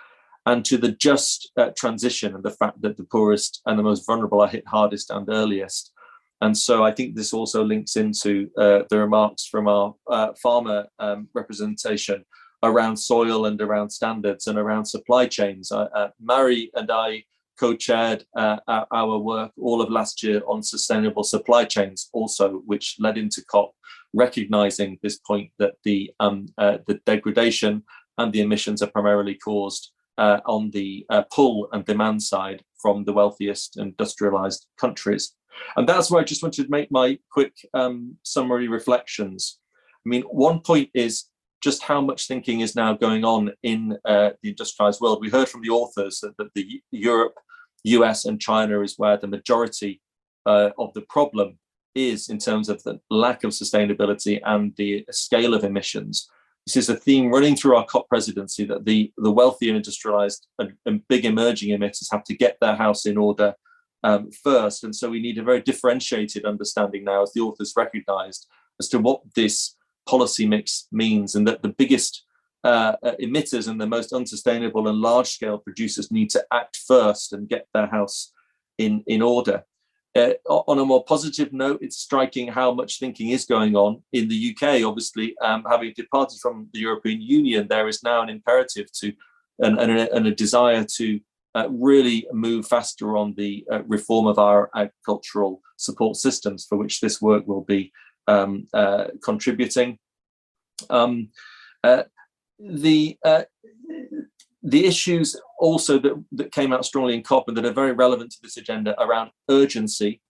[0.46, 4.06] and to the just uh, transition and the fact that the poorest and the most
[4.06, 5.92] vulnerable are hit hardest and earliest.
[6.40, 10.86] And so I think this also links into uh, the remarks from our uh, farmer
[10.98, 12.24] um, representation
[12.62, 15.72] around soil and around standards and around supply chains.
[15.72, 17.24] Uh, Mari and I
[17.58, 23.18] co-chaired uh, our work all of last year on sustainable supply chains also, which led
[23.18, 23.74] into COP,
[24.12, 27.82] recognizing this point that the, um, uh, the degradation
[28.18, 33.04] and the emissions are primarily caused uh, on the uh, pull and demand side from
[33.04, 35.34] the wealthiest industrialized countries.
[35.76, 39.58] And that's where I just wanted to make my quick um, summary reflections.
[40.04, 41.24] I mean, one point is
[41.62, 45.18] just how much thinking is now going on in uh, the industrialized world.
[45.20, 47.34] We heard from the authors that, that the Europe,
[47.84, 50.00] US, and China is where the majority
[50.44, 51.58] uh, of the problem
[51.94, 56.28] is in terms of the lack of sustainability and the scale of emissions.
[56.66, 60.46] This is a theme running through our COP presidency that the, the wealthy and industrialized
[60.58, 63.54] and, and big emerging emitters have to get their house in order
[64.02, 64.84] um, first.
[64.84, 68.46] And so we need a very differentiated understanding now, as the authors recognized,
[68.80, 72.25] as to what this policy mix means, and that the biggest
[72.64, 77.32] uh, uh, emitters and the most unsustainable and large scale producers need to act first
[77.32, 78.32] and get their house
[78.78, 79.64] in, in order.
[80.16, 84.28] Uh, on a more positive note, it's striking how much thinking is going on in
[84.28, 84.82] the UK.
[84.82, 89.12] Obviously, um, having departed from the European Union, there is now an imperative to
[89.58, 91.20] and, and, a, and a desire to
[91.54, 97.00] uh, really move faster on the uh, reform of our agricultural support systems, for which
[97.00, 97.92] this work will be
[98.26, 99.98] um, uh, contributing.
[100.90, 101.28] Um,
[102.58, 103.42] the uh,
[104.62, 108.32] the issues also that, that came out strongly in COP and that are very relevant
[108.32, 110.20] to this agenda around urgency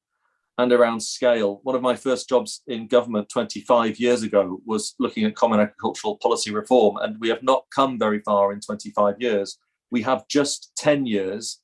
[0.58, 1.60] and around scale.
[1.62, 6.16] One of my first jobs in government 25 years ago was looking at common agricultural
[6.16, 9.58] policy reform, and we have not come very far in 25 years.
[9.90, 11.60] We have just 10 years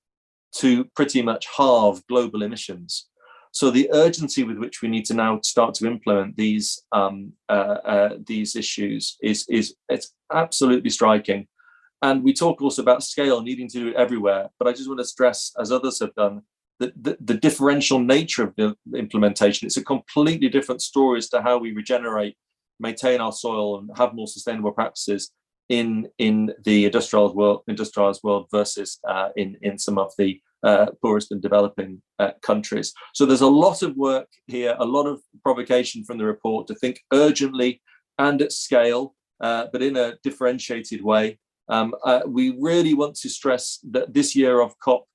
[0.57, 3.09] to pretty much halve global emissions.
[3.53, 7.77] So the urgency with which we need to now start to implement these um, uh,
[7.85, 11.47] uh, these issues is is it's absolutely striking.
[12.01, 14.49] And we talk also about scale needing to do it everywhere.
[14.59, 16.43] But I just want to stress, as others have done,
[16.81, 19.67] that the, the differential nature of the implementation.
[19.67, 22.37] It's a completely different story as to how we regenerate,
[22.81, 25.31] maintain our soil, and have more sustainable practices
[25.69, 30.87] in in the industrialized world, industrialized world versus uh, in in some of the uh,
[31.01, 32.93] poorest and developing uh, countries.
[33.15, 36.75] So there's a lot of work here, a lot of provocation from the report to
[36.75, 37.83] think urgently
[38.19, 41.39] and at scale, uh, but in a differentiated way.
[41.69, 45.07] Um, uh, we really want to stress that this year of COP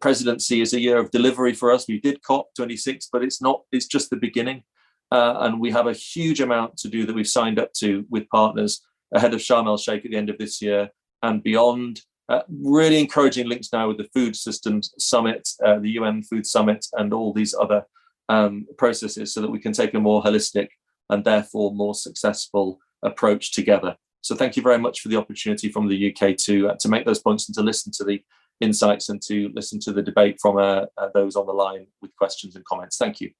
[0.00, 1.86] presidency is a year of delivery for us.
[1.88, 4.62] We did COP 26, but it's not, it's just the beginning.
[5.10, 8.28] Uh, and we have a huge amount to do that we've signed up to with
[8.30, 8.80] partners
[9.14, 10.88] ahead of Sharm el Sheikh at the end of this year
[11.22, 12.00] and beyond.
[12.28, 16.86] Uh, really encouraging links now with the Food Systems Summit, uh, the UN Food Summit,
[16.94, 17.84] and all these other
[18.28, 20.68] um, processes so that we can take a more holistic
[21.10, 23.96] and therefore more successful approach together.
[24.22, 27.04] So thank you very much for the opportunity from the UK to, uh, to make
[27.04, 28.22] those points and to listen to the
[28.60, 32.14] insights and to listen to the debate from uh, uh, those on the line with
[32.16, 32.96] questions and comments.
[32.96, 33.32] Thank you.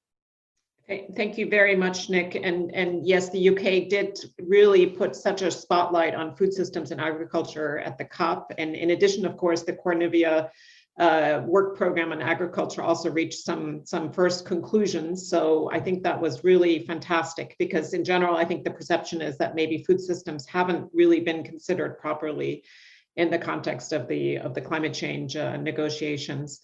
[0.87, 2.35] Thank you very much, Nick.
[2.35, 6.99] And, and yes, the UK did really put such a spotlight on food systems and
[6.99, 8.51] agriculture at the COP.
[8.57, 10.49] And in addition, of course, the Koronivia
[10.99, 15.29] uh, work program on agriculture also reached some, some first conclusions.
[15.29, 19.37] So I think that was really fantastic because in general, I think the perception is
[19.37, 22.65] that maybe food systems haven't really been considered properly
[23.15, 26.59] in the context of the, of the climate change uh, negotiations.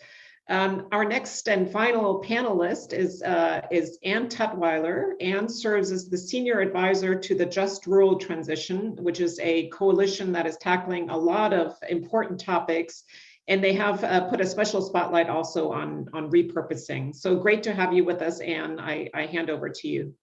[0.49, 5.11] Um, our next and final panelist is, uh, is Ann Tutwiler.
[5.21, 10.31] Ann serves as the senior advisor to the Just Rural Transition, which is a coalition
[10.31, 13.03] that is tackling a lot of important topics.
[13.47, 17.15] And they have uh, put a special spotlight also on, on repurposing.
[17.15, 18.79] So great to have you with us, Ann.
[18.79, 20.15] I, I hand over to you.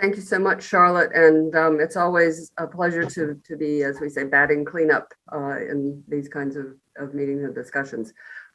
[0.00, 1.10] Thank you so much, Charlotte.
[1.14, 5.56] And um, it's always a pleasure to, to be, as we say, batting cleanup uh,
[5.58, 8.12] in these kinds of, of meetings and discussions.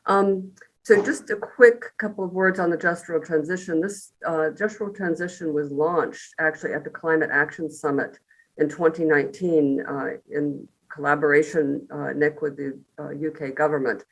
[0.08, 0.52] Um,
[0.84, 3.82] so just a quick couple of words on the Just Rural Transition.
[3.82, 8.20] This uh, Just Rural Transition was launched actually at the Climate Action Summit
[8.58, 14.06] in 2019 uh, in collaboration, uh, Nick, with the UK uh, government.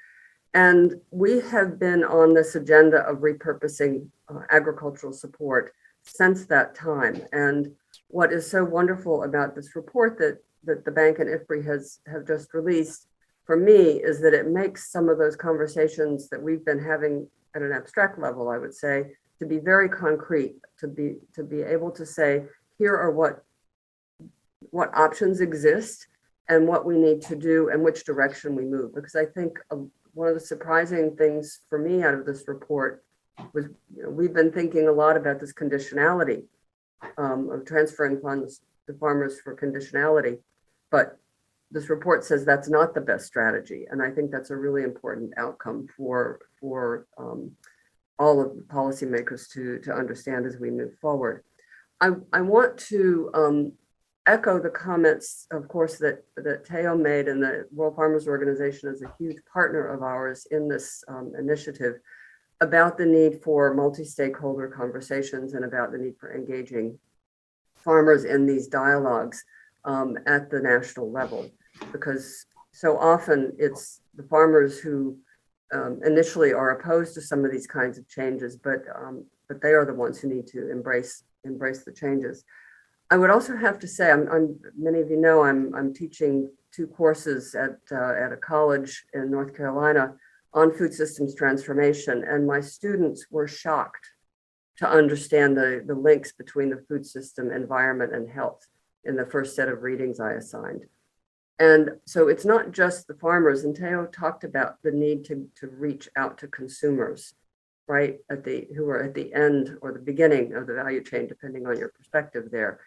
[0.54, 5.74] And we have been on this agenda of repurposing uh, agricultural support
[6.04, 7.22] since that time.
[7.32, 7.72] And
[8.08, 12.28] what is so wonderful about this report that, that the bank and IFPRI has have
[12.28, 13.08] just released
[13.46, 17.62] for me is that it makes some of those conversations that we've been having at
[17.62, 21.92] an abstract level, I would say, to be very concrete, to be to be able
[21.92, 22.44] to say,
[22.78, 23.44] here are what
[24.72, 26.08] what options exist
[26.50, 28.94] and what we need to do and which direction we move.
[28.94, 29.78] Because I think uh,
[30.14, 33.04] one of the surprising things for me out of this report
[33.54, 33.66] was
[33.96, 36.44] you know, we've been thinking a lot about this conditionality
[37.18, 40.40] um, of transferring funds to farmers for conditionality,
[40.92, 41.20] but
[41.72, 45.34] this report says that's not the best strategy, and I think that's a really important
[45.38, 47.52] outcome for for um,
[48.20, 51.44] all of the policymakers to to understand as we move forward.
[52.02, 53.74] I I want to um,
[54.28, 59.02] echo the comments, of course, that that Theo made, and the World Farmers Organization is
[59.02, 61.96] a huge partner of ours in this um, initiative
[62.62, 66.98] about the need for multi-stakeholder conversations and about the need for engaging
[67.76, 69.44] farmers in these dialogues
[69.86, 71.50] um, at the national level,
[71.92, 75.18] because so often it's the farmers who
[75.74, 79.74] um, initially are opposed to some of these kinds of changes, but um, but they
[79.74, 82.44] are the ones who need to embrace embrace the changes.
[83.12, 86.50] I would also have to say, I'm, I'm many of you know I'm I'm teaching
[86.72, 90.14] two courses at uh, at a college in North Carolina
[90.54, 94.06] on food systems transformation, and my students were shocked
[94.78, 98.66] to understand the, the links between the food system, environment, and health
[99.06, 100.86] in the first set of readings I assigned.
[101.58, 105.68] And so it's not just the farmers, and Theo talked about the need to, to
[105.68, 107.34] reach out to consumers,
[107.88, 111.28] right, at the who are at the end or the beginning of the value chain,
[111.28, 112.82] depending on your perspective there.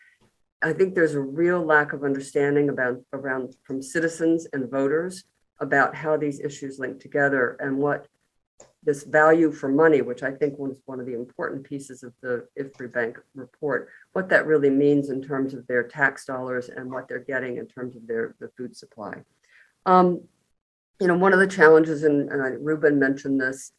[0.60, 5.24] I think there's a real lack of understanding about around from citizens and voters
[5.60, 8.06] about how these issues link together and what
[8.84, 12.46] this value for money, which I think was one of the important pieces of the
[12.58, 17.08] IFPRI Bank report, what that really means in terms of their tax dollars and what
[17.08, 19.14] they're getting in terms of their the food supply.
[19.84, 20.22] Um,
[21.00, 23.72] you know, one of the challenges, and, and Ruben mentioned this,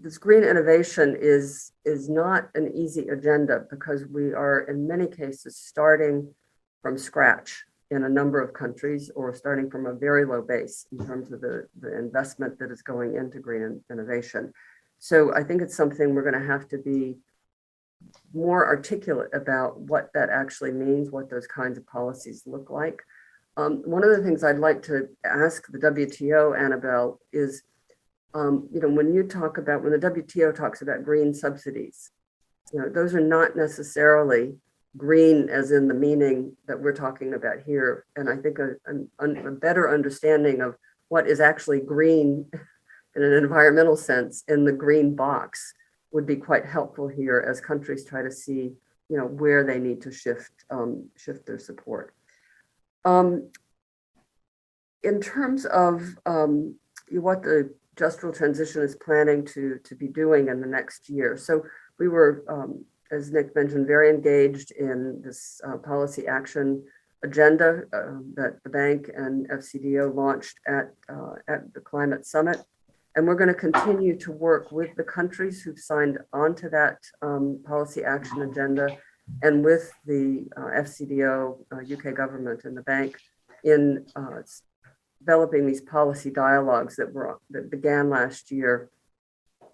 [0.00, 5.56] this green innovation is is not an easy agenda because we are in many cases
[5.56, 6.32] starting
[6.82, 11.06] from scratch in a number of countries or starting from a very low base in
[11.06, 14.52] terms of the, the investment that is going into green innovation.
[14.98, 17.16] So I think it's something we're going to have to be
[18.34, 23.02] more articulate about what that actually means, what those kinds of policies look like.
[23.56, 27.62] Um, one of the things I'd like to ask the WTO, Anabel, is,
[28.34, 32.10] um, you know, when you talk about, when the WTO talks about green subsidies,
[32.72, 34.54] you know, those are not necessarily
[34.98, 38.04] green as in the meaning that we're talking about here.
[38.16, 40.76] And I think a, a, a better understanding of
[41.08, 42.44] what is actually green
[43.16, 45.72] in an environmental sense in the green box
[46.12, 48.72] would be quite helpful here as countries try to see,
[49.08, 52.14] you know, where they need to shift um, shift their support.
[53.04, 53.50] Um,
[55.02, 56.74] in terms of um,
[57.10, 61.36] what the Just Rural Transition is planning to to be doing in the next year,
[61.36, 61.62] so
[61.98, 66.82] we were um, as Nick mentioned, very engaged in this uh, policy action
[67.24, 72.58] agenda uh, that the bank and FCDO launched at, uh, at the Climate Summit.
[73.16, 77.60] And we're going to continue to work with the countries who've signed onto that um,
[77.66, 78.96] policy action agenda
[79.42, 81.58] and with the uh, FCDO,
[81.92, 83.16] UK uh, government, and the bank
[83.64, 84.42] in uh,
[85.18, 88.88] developing these policy dialogues that were that began last year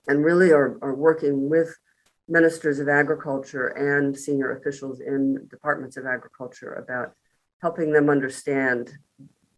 [0.09, 1.76] and really are, are working with
[2.29, 7.12] ministers of agriculture and senior officials in departments of agriculture about
[7.61, 8.93] helping them understand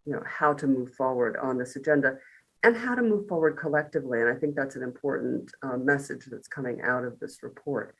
[0.05, 2.17] you know how to move forward on this agenda
[2.63, 4.21] and how to move forward collectively.
[4.21, 7.95] And i think that's an important uh, message that's coming out of this report.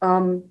[0.00, 0.44] Um,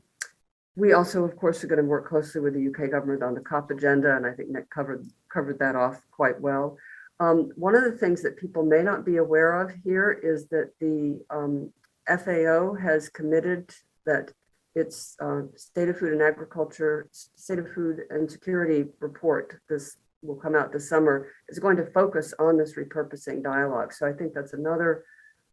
[0.75, 3.41] we also of course are going to work closely with the uk government on the
[3.41, 6.77] cop agenda and i think nick covered covered that off quite well.
[7.19, 10.71] Um, one of the things that people may not be aware of here is that
[10.79, 11.71] the um,
[12.07, 13.71] FAO has committed
[14.05, 14.31] that
[14.75, 20.35] its uh, State of Food and Agriculture, State of Food and Security report, this will
[20.35, 23.91] come out this summer, is going to focus on this repurposing dialogue.
[23.91, 25.03] So I think that's another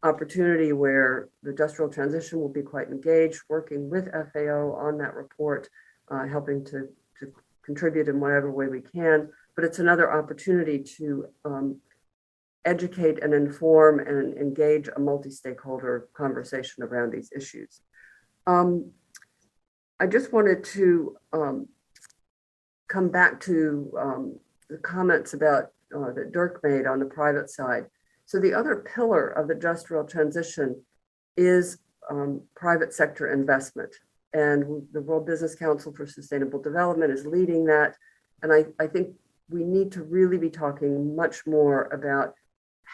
[0.02, 5.14] opportunity where the Just Rural Transition will be quite engaged, working with FAO on that
[5.14, 5.68] report,
[6.10, 6.88] uh, helping to,
[7.18, 7.32] to
[7.64, 9.30] contribute in whatever way we can.
[9.56, 11.80] But it's another opportunity to um,
[12.64, 17.80] educate and inform and engage a multi-stakeholder conversation around these issues.
[18.46, 18.90] Um,
[20.00, 21.68] I just wanted to um,
[22.88, 24.38] come back to um,
[24.68, 27.86] the comments about uh, that Dirk made on the private side.
[28.26, 30.82] So the other pillar of the Just Rural Transition
[31.36, 31.78] is
[32.10, 33.94] um, private sector investment.
[34.34, 37.96] And the World Business Council for Sustainable Development is leading that.
[38.42, 39.08] And I, I think
[39.48, 42.34] we need to really be talking much more about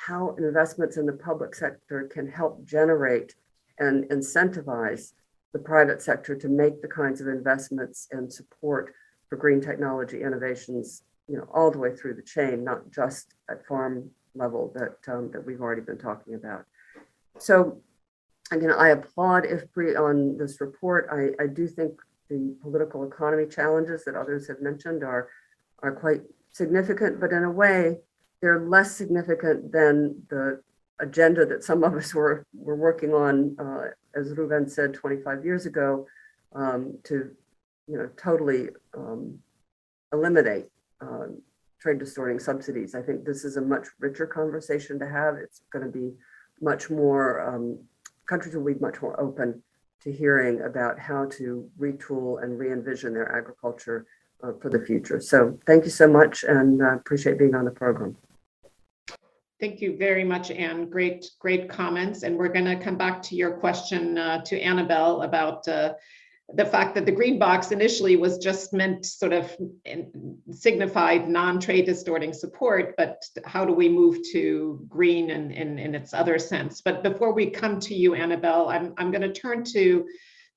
[0.07, 3.35] how investments in the public sector can help generate
[3.79, 5.13] and incentivize
[5.53, 8.93] the private sector to make the kinds of investments and support
[9.29, 13.65] for green technology innovations, you know, all the way through the chain, not just at
[13.67, 16.65] farm level that um, that we've already been talking about.
[17.39, 17.81] So
[18.51, 21.09] again, I applaud IFPRI on this report.
[21.11, 21.93] I, I do think
[22.29, 25.29] the political economy challenges that others have mentioned are
[25.83, 27.99] are quite significant, but in a way,
[28.45, 30.61] they're less significant than the
[31.01, 33.85] agenda that some of us were were working on, uh,
[34.15, 36.07] as Ruben said 25 years ago,
[36.55, 37.31] um, to
[37.89, 39.39] you know totally um,
[40.13, 40.67] eliminate
[41.01, 41.41] um,
[41.81, 42.95] trade distorting subsidies.
[42.95, 45.37] I think this is a much richer conversation to have.
[45.37, 46.13] It's going to be
[46.61, 47.79] much more um,
[48.29, 49.63] countries will be much more open
[50.03, 54.05] to hearing about how to retool and re-envision their agriculture
[54.43, 55.19] uh, for the future.
[55.19, 58.19] So thank you so much and uh, appreciate being on the program.
[59.65, 60.91] Thank you very much, Ann.
[60.91, 62.23] Great, great comments.
[62.23, 65.95] And we're going to come back to your question uh, to Anabel about uh,
[66.53, 69.57] the fact that the green box initially was just meant sort of
[70.51, 76.13] signified non-trade distorting support, but how do we move to green in, in, in its
[76.13, 76.83] other sense?
[76.83, 80.05] But before we come to you, Anabel, I'm, I'm going to turn to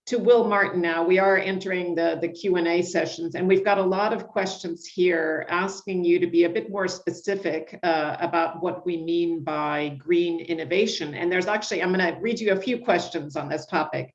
[0.08, 1.04] to Will Martin now.
[1.04, 5.46] We are entering the, the Q&A sessions and we've got a lot of questions here
[5.50, 10.40] asking you to be a bit more specific uh, about what we mean by green
[10.40, 11.14] innovation.
[11.14, 14.14] And there's actually, I'm gonna read you a few questions on this topic.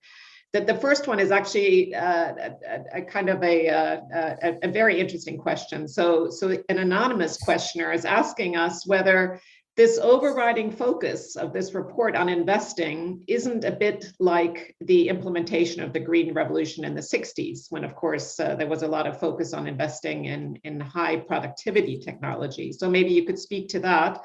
[0.55, 4.68] That the first one is actually uh, a, a, kind of a, uh, a, a
[4.68, 5.88] very interesting question.
[5.88, 9.40] So, so an anonymous questioner is asking us whether
[9.74, 15.94] this overriding focus of this report on investing isn't a bit like the implementation of
[15.94, 19.18] the green revolution in the 60s when of course uh, there was a lot of
[19.18, 22.70] focus on investing in, in high productivity technology.
[22.72, 24.18] So maybe you could speak to that.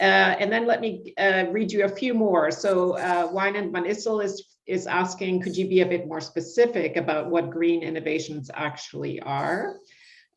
[0.00, 2.50] Uh, and then let me uh, read you a few more.
[2.50, 3.54] So uh, van
[3.86, 8.48] Issel is is asking could you be a bit more specific about what green innovations
[8.54, 9.76] actually are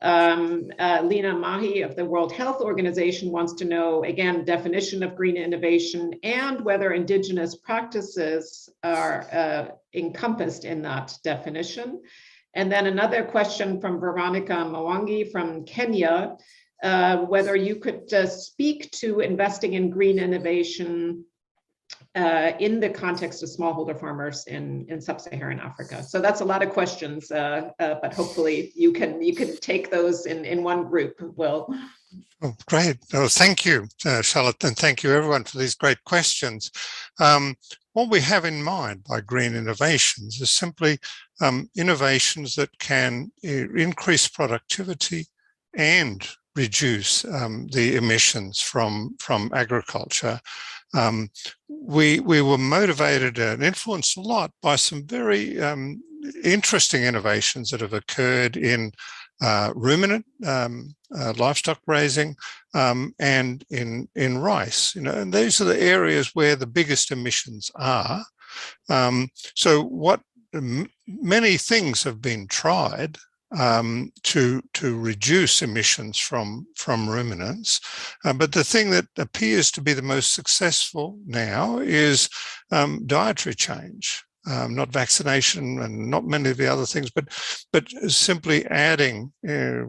[0.02, 5.16] um, uh, Lena Mahi of the World Health Organization wants to know, again, definition of
[5.16, 12.02] green innovation and whether indigenous practices are uh, encompassed in that definition.
[12.54, 16.36] And then another question from Veronica Mwangi from Kenya,
[16.82, 21.24] uh, whether you could uh, speak to investing in green innovation
[22.16, 26.02] uh, in the context of smallholder farmers in, in sub-Saharan Africa.
[26.02, 29.90] So that's a lot of questions, uh, uh, but hopefully you can you can take
[29.90, 31.72] those in, in one group, Will.
[32.42, 32.96] Oh, great.
[33.12, 36.70] Oh, thank you, uh, Charlotte, and thank you everyone for these great questions.
[37.20, 37.56] Um,
[37.92, 40.98] what we have in mind by green innovations is simply
[41.40, 45.26] um, innovations that can uh, increase productivity
[45.76, 50.40] and reduce um, the emissions from, from agriculture
[50.94, 51.30] um,
[51.68, 56.02] we, we were motivated and influenced a lot by some very um,
[56.44, 58.92] interesting innovations that have occurred in
[59.42, 62.34] uh, ruminant um, uh, livestock raising
[62.74, 64.94] um, and in, in rice.
[64.94, 68.24] You know, and these are the areas where the biggest emissions are.
[68.88, 70.20] Um, so what
[71.06, 73.18] many things have been tried
[73.52, 77.80] um, to to reduce emissions from from ruminants.
[78.24, 82.28] Uh, but the thing that appears to be the most successful now is
[82.70, 84.24] um, dietary change.
[84.48, 87.24] Um, not vaccination and not many of the other things, but
[87.72, 89.86] but simply adding uh,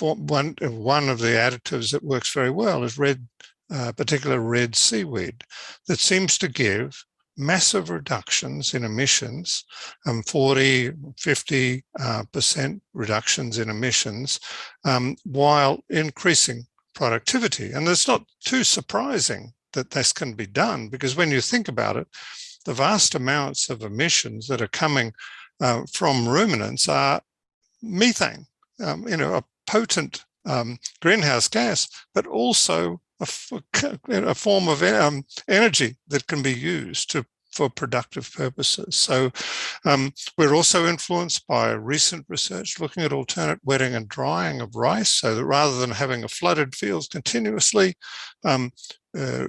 [0.00, 3.28] one one of the additives that works very well is red,
[3.70, 5.44] uh, particular red seaweed,
[5.86, 7.04] that seems to give
[7.36, 9.64] massive reductions in emissions,
[10.06, 14.40] um, 40, 50 uh, percent reductions in emissions,
[14.84, 17.72] um, while increasing productivity.
[17.72, 21.96] And it's not too surprising that this can be done because when you think about
[21.96, 22.06] it,
[22.64, 25.12] the vast amounts of emissions that are coming
[25.60, 27.20] uh, from ruminants are
[27.82, 28.46] methane,
[28.80, 33.28] um, you know, a potent um, greenhouse gas, but also a,
[34.10, 38.96] a form of um, energy that can be used to for productive purposes.
[38.96, 39.30] So
[39.84, 45.12] um, we're also influenced by recent research looking at alternate wetting and drying of rice
[45.12, 47.94] so that rather than having a flooded fields continuously,
[48.44, 48.72] um,
[49.16, 49.46] uh,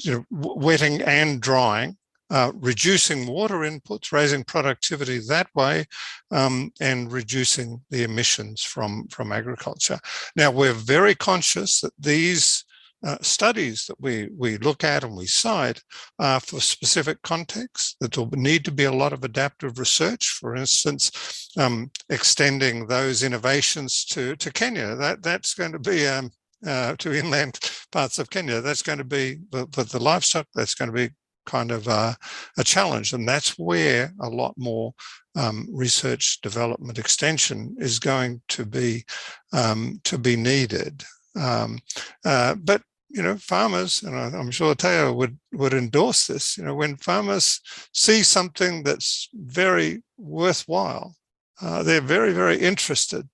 [0.00, 1.96] you know, wetting and drying
[2.30, 5.84] uh, reducing water inputs, raising productivity that way,
[6.30, 9.98] um, and reducing the emissions from, from agriculture.
[10.36, 12.64] Now, we're very conscious that these
[13.06, 15.80] uh, studies that we, we look at and we cite
[16.18, 17.96] are for specific contexts.
[18.00, 23.22] That will need to be a lot of adaptive research, for instance, um, extending those
[23.22, 24.96] innovations to, to Kenya.
[24.96, 26.30] That, that's going to be um,
[26.66, 27.58] uh, to inland
[27.92, 28.60] parts of Kenya.
[28.60, 30.46] That's going to be for the livestock.
[30.54, 31.14] That's going to be
[31.48, 32.14] kind of uh,
[32.58, 34.94] a challenge, and that's where a lot more
[35.34, 39.04] um, research development extension is going to be
[39.52, 41.04] um, to be needed.
[41.34, 41.78] Um,
[42.24, 46.58] uh, but you know, farmers, and I'm sure Theo would would endorse this.
[46.58, 47.60] You know, when farmers
[47.94, 51.16] see something that's very worthwhile,
[51.62, 53.26] uh, they're very very interested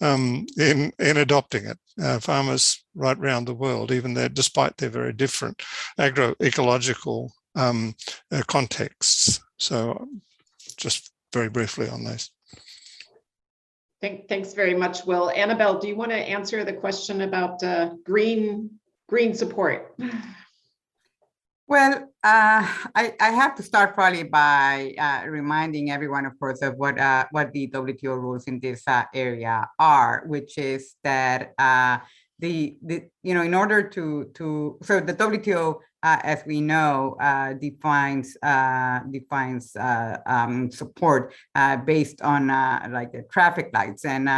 [0.00, 1.78] um, in in adopting it.
[2.02, 5.62] Uh, farmers right around the world, even there, despite their very different
[5.98, 7.94] agroecological um,
[8.32, 9.40] uh, contexts.
[9.58, 10.08] So,
[10.76, 12.30] just very briefly on those.
[14.00, 15.30] Thank, thanks very much, Will.
[15.34, 18.70] Anabel, do you want to answer the question about uh, green
[19.08, 19.94] green support?
[21.70, 26.74] Well, uh, I, I have to start probably by uh, reminding everyone, of course, of
[26.74, 31.98] what uh, what the WTO rules in this uh, area are, which is that uh,
[32.40, 37.16] the the you know in order to to so the WTO uh, as we know,
[37.20, 44.04] uh, defines uh, defines uh, um, support uh, based on uh, like the traffic lights,
[44.04, 44.28] and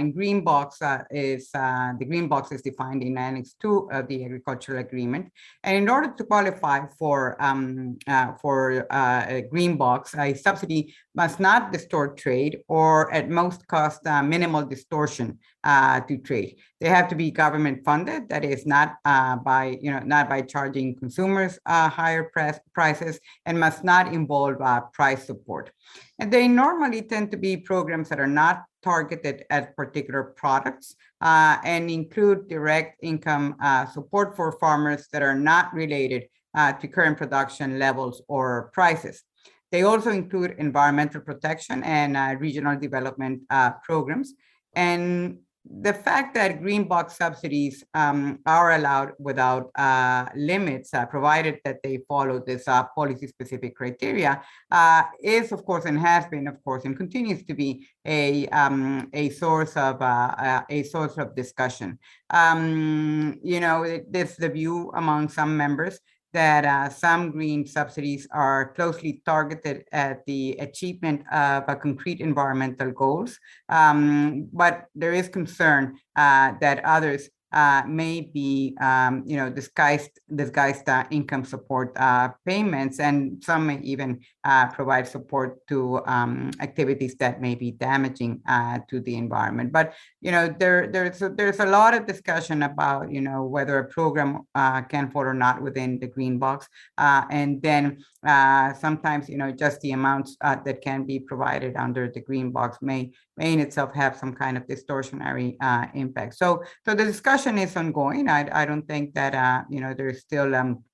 [0.00, 0.78] in green box
[1.10, 5.30] is the green box is defined in Annex Two of the Agricultural Agreement,
[5.62, 7.98] and in order to qualify for um,
[8.40, 14.64] for a green box, a subsidy must not distort trade or at most cost minimal
[14.64, 16.56] distortion to trade.
[16.80, 20.96] They have to be government funded, that is not by you know not by charging
[21.10, 25.72] consumers uh, higher price, prices and must not involve uh, price support.
[26.20, 31.56] And they normally tend to be programs that are not targeted at particular products uh,
[31.64, 36.22] and include direct income uh, support for farmers that are not related
[36.56, 39.24] uh, to current production levels or prices.
[39.72, 43.42] They also include environmental protection and uh, regional development
[43.82, 44.34] programs.
[44.76, 51.58] And the fact that green box subsidies um, are allowed without uh, limits, uh, provided
[51.64, 56.62] that they follow this uh, policy-specific criteria, uh, is of course and has been, of
[56.64, 61.36] course, and continues to be a um, a source of uh, uh, a source of
[61.36, 61.98] discussion.
[62.30, 66.00] Um, you know, this the view among some members
[66.32, 73.38] that uh, some green subsidies are closely targeted at the achievement of concrete environmental goals.
[73.68, 80.20] Um, but there is concern uh, that others uh, may be, um, you know, disguised
[80.34, 86.50] disguised uh, income support uh, payments, and some may even uh, provide support to um,
[86.60, 89.72] activities that may be damaging uh, to the environment.
[89.72, 93.78] But you know, there there's a, there's a lot of discussion about you know whether
[93.78, 94.46] a program
[94.88, 99.90] can fall or not within the green box, and then sometimes you know just the
[99.90, 103.10] amounts that can be provided under the green box may
[103.40, 105.56] may in itself have some kind of distortionary
[105.94, 106.32] impact.
[106.42, 106.48] So
[106.84, 108.28] so the discussion discussion is ongoing.
[108.28, 110.84] I, I don't think that, uh, you know, there's still, um,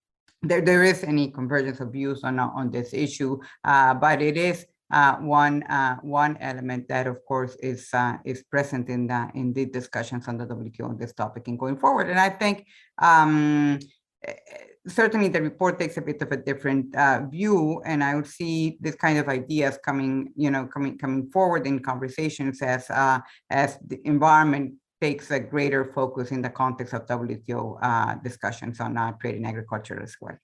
[0.42, 4.66] there, there is any convergence of views on, on this issue, uh, but it is
[4.92, 9.52] uh, one uh, one element that, of course, is uh, is present in the in
[9.52, 12.08] the discussions on the WTO on this topic and going forward.
[12.08, 12.64] And I think
[13.02, 13.80] um,
[14.88, 18.78] certainly the report takes a bit of a different uh, view, and I would see
[18.80, 23.18] this kind of ideas coming, you know, coming coming forward in conversations as uh,
[23.50, 28.96] as the environment takes a greater focus in the context of WTO uh, discussions on
[28.96, 30.38] uh, trade and agriculture as well.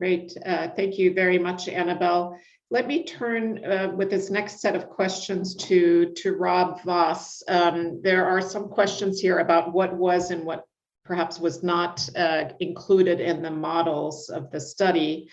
[0.00, 0.36] Great.
[0.44, 2.36] Uh, thank you very much, Anabel.
[2.72, 7.42] Let me turn uh, with this next set of questions to, to Rob Vos.
[7.48, 10.64] Um, there are some questions here about what was and what
[11.10, 15.28] perhaps was not uh, included in the models of the study.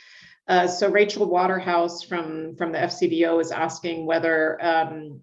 [0.47, 5.21] Uh, so Rachel Waterhouse from, from the FCDO is asking whether um,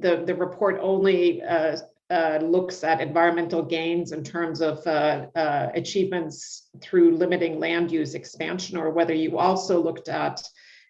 [0.00, 1.76] the, the report only uh,
[2.10, 8.16] uh, looks at environmental gains in terms of uh, uh, achievements through limiting land use
[8.16, 10.42] expansion, or whether you also looked at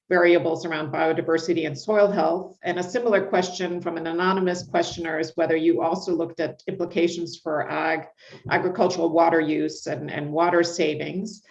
[0.08, 2.56] variables around biodiversity and soil health.
[2.62, 7.36] And a similar question from an anonymous questioner is whether you also looked at implications
[7.36, 8.06] for ag,
[8.50, 11.42] agricultural water use and, and water savings.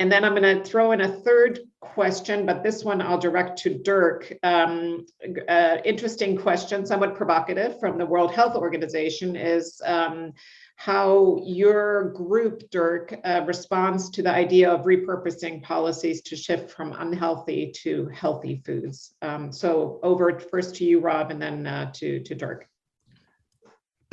[0.00, 3.58] And then I'm going to throw in a third question, but this one I'll direct
[3.60, 4.32] to Dirk.
[4.44, 5.06] Um,
[5.48, 10.32] uh, interesting question, somewhat provocative from the World Health Organization is um,
[10.78, 16.92] how your group, Dirk, uh, responds to the idea of repurposing policies to shift from
[16.92, 19.12] unhealthy to healthy foods.
[19.20, 22.68] Um, so over first to you, Rob, and then uh, to, to Dirk.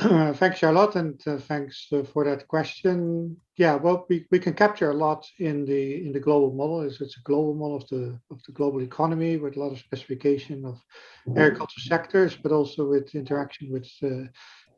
[0.00, 3.36] Thanks, Charlotte, and uh, thanks uh, for that question.
[3.56, 6.82] Yeah, well, we, we can capture a lot in the in the global model.
[6.82, 9.78] It's, it's a global model of the of the global economy with a lot of
[9.78, 10.82] specification of
[11.30, 14.26] agriculture sectors, but also with interaction with uh,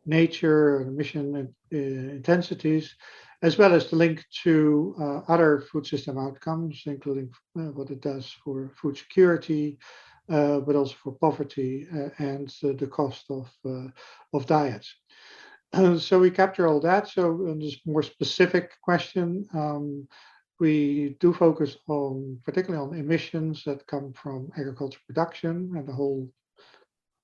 [0.09, 2.97] nature and emission uh, intensities,
[3.43, 8.01] as well as the link to uh, other food system outcomes, including uh, what it
[8.01, 9.79] does for food security,
[10.29, 13.49] uh, but also for poverty uh, and uh, the cost of
[14.33, 14.95] of diets.
[15.99, 17.09] so we capture all that.
[17.09, 20.09] So on this more specific question, um,
[20.59, 26.29] we do focus on particularly on emissions that come from agriculture production and the whole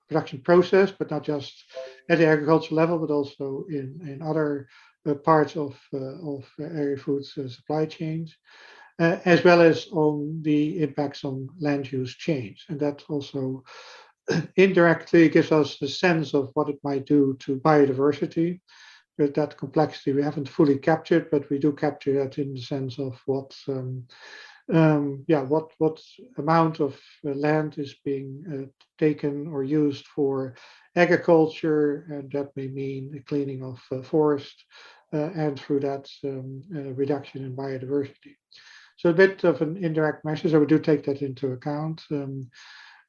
[0.07, 1.65] production process, but not just
[2.09, 4.67] at the agricultural level, but also in, in other
[5.07, 8.35] uh, parts of, uh, of uh, supply chains,
[8.99, 12.65] uh, as well as on the impacts on land use change.
[12.69, 13.63] And that also
[14.55, 18.61] indirectly gives us a sense of what it might do to biodiversity.
[19.17, 22.99] With that complexity, we haven't fully captured, but we do capture that in the sense
[22.99, 24.03] of what, um,
[24.73, 26.01] um, yeah, what what
[26.37, 30.55] amount of uh, land is being uh, taken or used for
[30.95, 34.65] agriculture, and that may mean the cleaning of uh, forest,
[35.11, 36.61] and through that um,
[36.95, 38.35] reduction in biodiversity.
[38.97, 40.49] So a bit of an indirect measure.
[40.49, 42.01] So we do take that into account.
[42.11, 42.49] Um,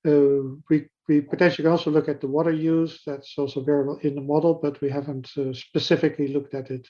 [0.07, 3.01] uh, we we potentially also look at the water use.
[3.07, 6.87] That's also variable in the model, but we haven't uh, specifically looked at it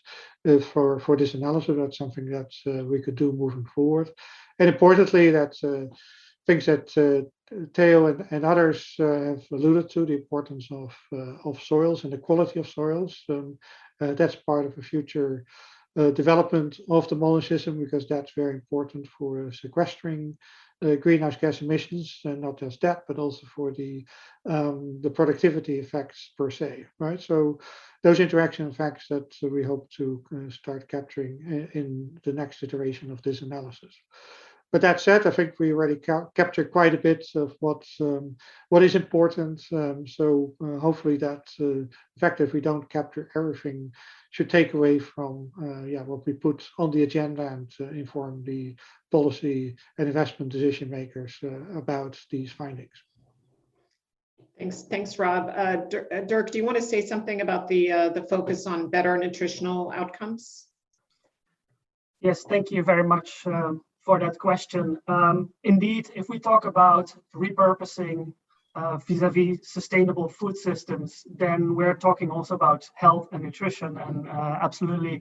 [0.49, 1.77] uh, for for this analysis.
[1.79, 2.51] That's something that
[2.87, 4.11] we could do moving forward.
[4.59, 5.95] And importantly, that uh,
[6.47, 7.29] things that uh,
[7.75, 10.97] Theo and, and others have alluded to, the importance of
[11.45, 13.23] of soils and the quality of soils.
[13.29, 13.59] Um,
[14.01, 15.45] that's part of a future
[15.97, 20.37] development of the model system because that's very important for sequestering
[20.85, 24.05] uh, greenhouse gas emissions, and not just that, but also for the
[24.45, 27.21] um, the productivity effects per se, right?
[27.21, 27.59] So
[28.03, 33.11] those interaction effects that we hope to uh, start capturing in, in, the next iteration
[33.11, 33.95] of this analysis.
[34.73, 38.37] But that said, I think we already ca captured quite a bit of what um,
[38.69, 39.63] what is important.
[39.73, 43.93] Um, so uh, hopefully that uh, the fact that we don't capture everything
[44.31, 48.43] should take away from uh, yeah what we put on the agenda and uh, inform
[48.43, 48.75] the
[49.13, 53.03] policy and investment decision makers uh, about these findings.
[54.59, 55.53] Thanks, thanks, Rob.
[55.55, 55.77] Uh,
[56.27, 60.67] Dirk, do you want to say something about the the focus on better nutritional outcomes?
[62.21, 63.47] Yes, thank you very much.
[63.47, 64.99] Um, for that question.
[65.09, 68.33] Um, indeed, if we talk about repurposing
[68.77, 71.11] uh, vis-a-vis -vis sustainable food systems,
[71.43, 75.17] then we're talking also about health and nutrition and uh, absolutely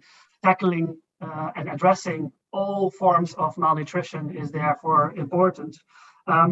[0.48, 0.88] tackling
[1.26, 5.74] uh, and addressing all forms of malnutrition is therefore important.
[6.34, 6.52] Um,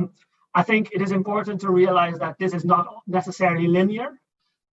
[0.61, 2.85] I think it is important to realize that this is not
[3.19, 4.09] necessarily linear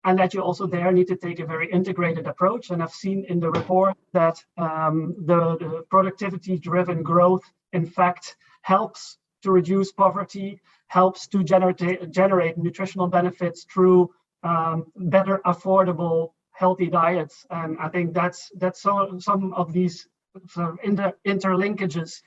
[0.05, 2.71] and that you also there need to take a very integrated approach.
[2.71, 9.19] And I've seen in the report that um, the, the productivity-driven growth, in fact, helps
[9.43, 14.11] to reduce poverty, helps to generate, generate nutritional benefits through
[14.43, 17.47] um, better affordable healthy diets.
[17.51, 20.09] And I think that's that's so, some of these
[20.49, 22.23] sort of inter, interlinkages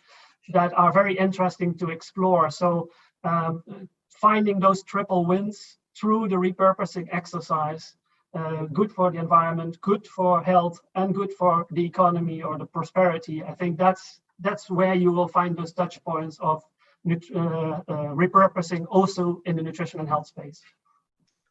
[0.50, 2.50] that are very interesting to explore.
[2.50, 2.90] So
[3.24, 3.64] um,
[4.10, 7.96] finding those triple wins through the repurposing exercise,
[8.34, 12.66] uh, good for the environment, good for health, and good for the economy or the
[12.66, 13.44] prosperity.
[13.44, 16.64] I think that's that's where you will find those touch points of
[17.06, 20.62] uh, uh, repurposing also in the nutrition and health space.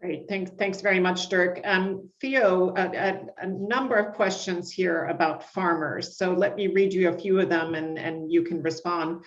[0.03, 1.61] Great, thanks, thanks very much, Dirk.
[1.63, 6.17] Um, Theo, a, a, a, number of questions here about farmers.
[6.17, 9.23] So let me read you a few of them and, and you can respond.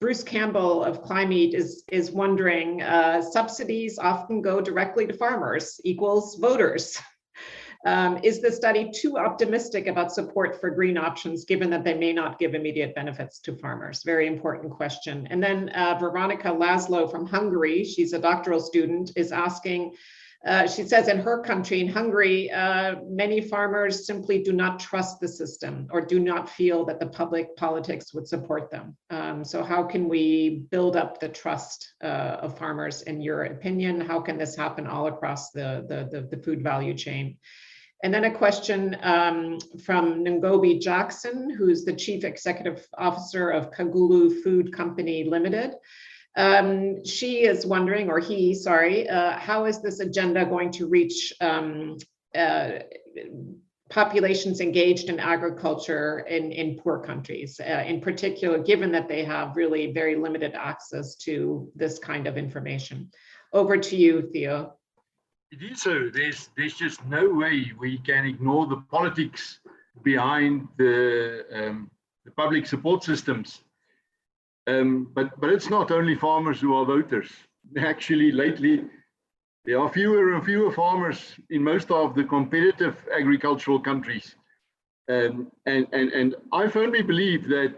[0.00, 6.36] Bruce Campbell of Climate is, is wondering, uh, subsidies often go directly to farmers equals
[6.36, 6.96] voters.
[7.86, 12.12] Um, is the study too optimistic about support for green options, given that they may
[12.12, 14.02] not give immediate benefits to farmers?
[14.02, 15.26] Very important question.
[15.30, 19.94] And then uh, Veronica Laszlo from Hungary, she's a doctoral student, is asking,
[20.46, 25.18] uh, she says in her country, in Hungary, uh, many farmers simply do not trust
[25.18, 28.94] the system or do not feel that the public politics would support them.
[29.08, 34.02] Um, so how can we build up the trust uh, of farmers in your opinion?
[34.02, 37.38] How can this happen all across the, the, the, the food value chain?
[38.02, 44.42] And then a question um, from Ngobi Jackson, who's the Chief Executive Officer of Kagulu
[44.42, 45.74] Food Company Limited.
[46.36, 51.32] Um, she is wondering, or he, sorry, uh, how is this agenda going to reach
[51.40, 51.98] um,
[52.34, 52.70] uh,
[53.90, 59.56] populations engaged in agriculture in, in poor countries, uh, in particular, given that they have
[59.56, 63.10] really very limited access to this kind of information.
[63.52, 64.76] Over to you, Theo.
[65.52, 66.10] It is so.
[66.12, 69.60] There's there's just no way we can ignore the politics
[70.02, 71.90] behind the um,
[72.24, 73.64] the public support systems.
[74.66, 77.30] Um, but but it's not only farmers who are voters.
[77.78, 78.84] Actually, lately
[79.64, 84.36] there are fewer and fewer farmers in most of the competitive agricultural countries.
[85.10, 87.74] Um, and, and, and I firmly believe that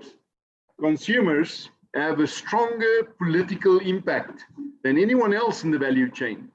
[0.78, 4.44] consumers have a stronger political impact
[4.84, 6.51] than anyone else in the value chain.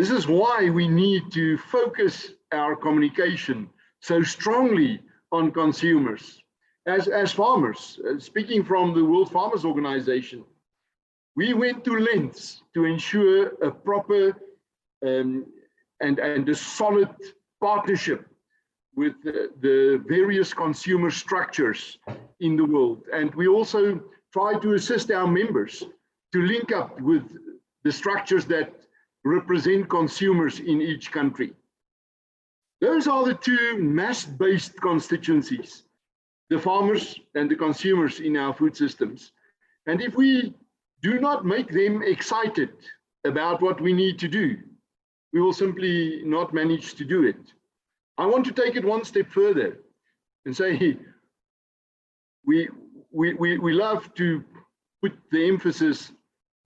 [0.00, 3.68] This is why we need to focus our communication
[4.00, 6.42] so strongly on consumers.
[6.86, 10.42] As, as farmers, uh, speaking from the World Farmers Organization,
[11.36, 14.28] we went to lengths to ensure a proper
[15.06, 15.44] um,
[16.00, 17.14] and, and a solid
[17.60, 18.26] partnership
[18.96, 21.98] with the, the various consumer structures
[22.40, 23.02] in the world.
[23.12, 24.00] And we also
[24.32, 25.84] try to assist our members
[26.32, 27.24] to link up with
[27.84, 28.79] the structures that
[29.24, 31.52] represent consumers in each country.
[32.80, 35.84] Those are the two mass-based constituencies,
[36.48, 39.32] the farmers and the consumers in our food systems.
[39.86, 40.54] And if we
[41.02, 42.70] do not make them excited
[43.26, 44.56] about what we need to do,
[45.32, 47.52] we will simply not manage to do it.
[48.18, 49.78] I want to take it one step further
[50.46, 50.96] and say
[52.46, 52.68] we,
[53.12, 54.42] we, we, we love to
[55.02, 56.12] put the emphasis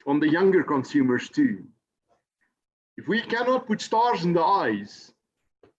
[0.07, 1.65] on the younger consumers too.
[2.97, 5.13] If we cannot put stars in the eyes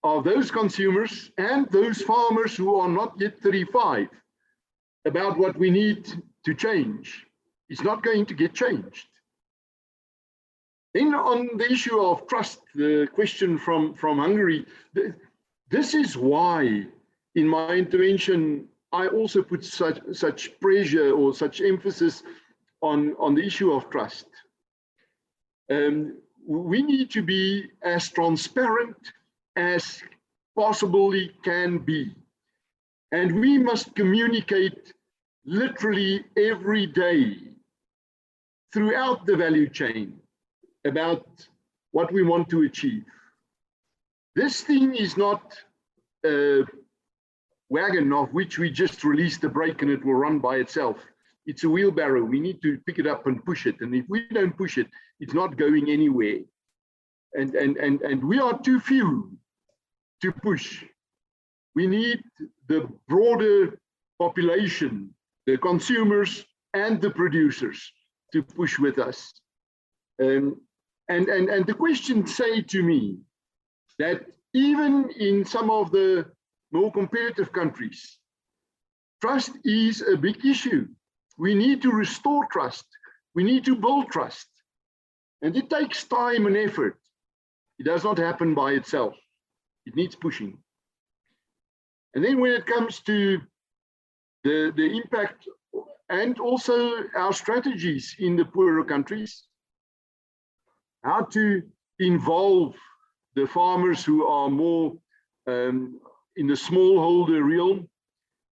[0.04, 4.08] of those consumers and those farmers who are not yet 35
[5.06, 6.06] about what we need
[6.46, 7.26] to change,
[7.70, 9.08] it's not going to get changed.
[10.94, 14.66] Then on the issue of trust, the question from, from Hungary,
[15.70, 16.86] this is why
[17.36, 22.24] in my intervention, I also put such, such pressure or such emphasis
[22.82, 24.28] on, on the issue of trust.
[25.70, 28.98] Um, we need to be as transparent
[29.56, 30.02] as
[30.56, 32.14] possibly can be.
[33.12, 34.94] And we must communicate
[35.46, 37.38] literally every day
[38.74, 40.20] throughout the value chain
[40.86, 41.26] about
[41.92, 43.06] what we want to achieve.
[44.36, 45.58] This thing is not
[46.26, 46.64] a
[47.70, 50.98] wagon of which we just release the brake and it will run by itself.
[51.46, 52.24] It's a wheelbarrow.
[52.24, 53.80] We need to pick it up and push it.
[53.82, 54.88] And if we don't push it,
[55.20, 56.40] it's not going anywhere.
[57.34, 59.38] And, and, and, and we are too few
[60.22, 60.84] to push.
[61.76, 62.22] We need
[62.68, 63.78] the broader
[64.20, 65.14] population,
[65.46, 67.92] the consumers and the producers
[68.34, 69.34] to push with us.
[70.22, 70.62] Um,
[71.10, 73.18] and, and, and the questions say to me
[74.00, 76.26] that even in some of the
[76.72, 78.18] more competitive countries,
[79.22, 80.88] trust is a big issue.
[81.38, 82.86] We need to restore trust.
[83.36, 84.48] We need to build trust.
[85.42, 86.98] And it takes time and effort.
[87.80, 89.14] It does not happen by itself.
[89.86, 90.58] It needs pushing.
[92.14, 93.42] And then when it comes to
[94.44, 95.48] the, the impact
[96.10, 99.44] and also our strategies in the poorer countries,
[101.04, 101.62] how to
[102.00, 102.76] involve
[103.36, 104.94] the farmers who are more
[105.48, 106.00] um,
[106.38, 107.90] in the smallholder realm,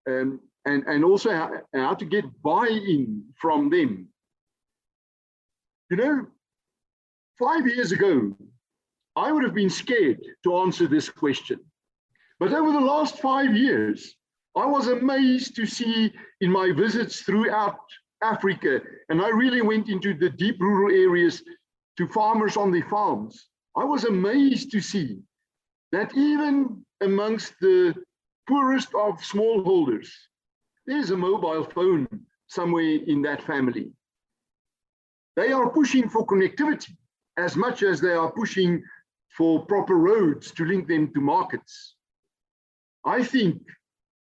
[0.09, 4.09] um, and, and also how, how to get buy-in from them.
[5.91, 6.27] You know,
[7.39, 8.37] five years ago,
[9.17, 11.61] I would have been scared to answer this question.
[12.39, 14.17] But over the last five years,
[14.57, 17.79] I was amazed to see in my visits throughout
[18.23, 21.43] Africa, and I really went into the deep rural areas
[21.99, 23.49] to farmers on the farms.
[23.77, 25.19] I was amazed to see
[25.93, 27.95] that even amongst the
[28.49, 30.09] poorest of smallholders,
[30.87, 32.09] there's a mobile phone
[32.49, 33.91] somewhere in that family.
[35.37, 36.97] They are pushing for connectivity
[37.37, 38.83] as much as they are pushing
[39.37, 41.95] for proper roads to link them to markets.
[43.05, 43.63] I think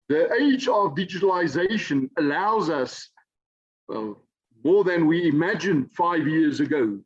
[0.08, 3.08] the age of digitalization allows us,
[3.88, 4.24] well,
[4.64, 6.98] more than we imagined five years ago,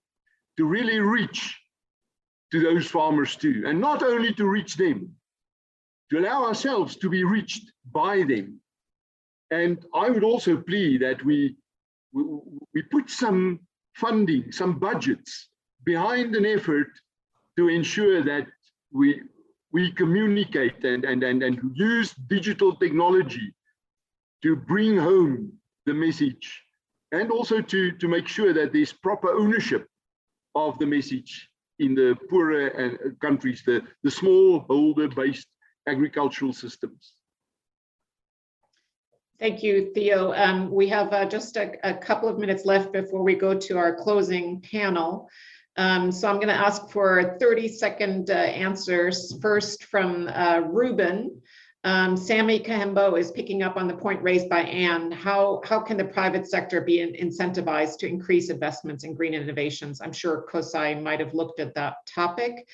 [0.56, 1.58] to really reach
[2.52, 3.64] to those farmers too.
[3.66, 5.14] And not only to reach them,
[6.10, 8.60] to allow ourselves to be reached by them.
[9.50, 11.56] And I would also plea that we,
[12.12, 13.60] we put some
[13.94, 15.48] funding, some budgets
[15.84, 16.88] behind an effort
[17.56, 18.46] to ensure that
[18.92, 19.22] we,
[19.72, 23.52] we communicate and, and, and, and use digital technology
[24.42, 25.52] to bring home
[25.86, 26.62] the message
[27.12, 29.86] and also to, to make sure that there's proper ownership
[30.54, 31.48] of the message
[31.78, 35.46] in the poorer uh, countries, the, the small holder based
[35.88, 37.14] agricultural systems.
[39.38, 40.32] Thank you, Theo.
[40.34, 43.76] Um, we have uh, just a, a, couple of minutes left before we go to
[43.76, 45.28] our closing panel.
[45.76, 49.38] Um, so I'm going to ask for 30 second uh, answers.
[49.40, 51.40] First from uh, Ruben.
[51.84, 55.10] Um, Sammy Kahembo is picking up on the point raised by Ann.
[55.10, 60.00] How, how can the private sector be incentivized to increase investments in green innovations?
[60.00, 62.68] I'm sure COSAI might have looked at that topic.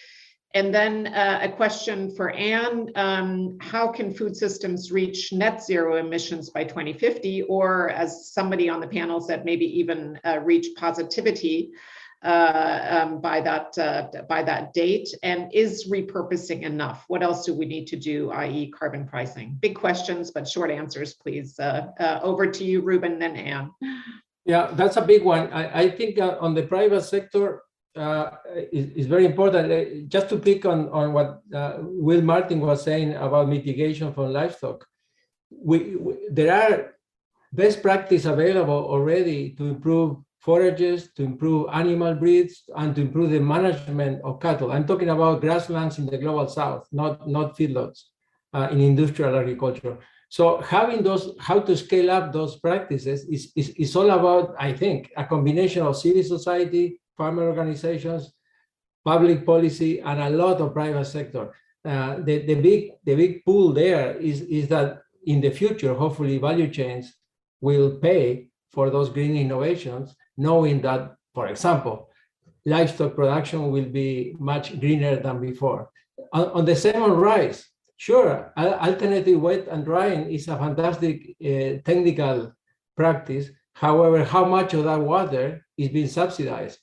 [0.54, 2.90] And then uh, a question for Ann.
[2.96, 7.42] Um, how can food systems reach net zero emissions by 2050?
[7.42, 11.70] Or as somebody on the panel said, maybe even uh, reach positivity
[12.22, 15.08] um, by that uh, by that date?
[15.22, 17.04] And is repurposing enough?
[17.08, 19.56] What else do we need to do, i.e., carbon pricing?
[19.60, 21.58] Big questions, but short answers, please.
[21.58, 23.70] Uh, uh over to you, Ruben, then Ann.
[24.44, 25.52] Yeah, that's a big one.
[25.52, 27.62] I, I think uh, on the private sector
[27.96, 28.30] uh,
[28.72, 30.08] is, is, very important.
[30.08, 31.42] just to pick on on what
[31.80, 34.86] Will Martin was saying about mitigation from livestock,
[35.50, 36.94] we, we there are
[37.52, 43.40] best practice available already to improve forages, to improve animal breeds, and to improve the
[43.40, 44.72] management of cattle.
[44.72, 48.04] I'm talking about grasslands in the global south, not, not feedlots
[48.54, 49.98] uh, in industrial agriculture.
[50.30, 54.72] So having those, how to scale up those practices is, is, is all about, I
[54.72, 58.32] think, a combination of civil society, farmer organizations,
[59.04, 61.54] public policy, and a lot of private sector.
[61.84, 66.38] Uh, the, the, big, the big pool there is, is that in the future, hopefully
[66.38, 67.14] value chains
[67.60, 72.08] will pay for those green innovations knowing that, for example,
[72.64, 75.90] livestock production will be much greener than before.
[76.32, 82.52] On, on the salmon rice, sure, alternative wet and drying is a fantastic uh, technical
[82.96, 83.50] practice.
[83.74, 86.78] However, how much of that water is being subsidized?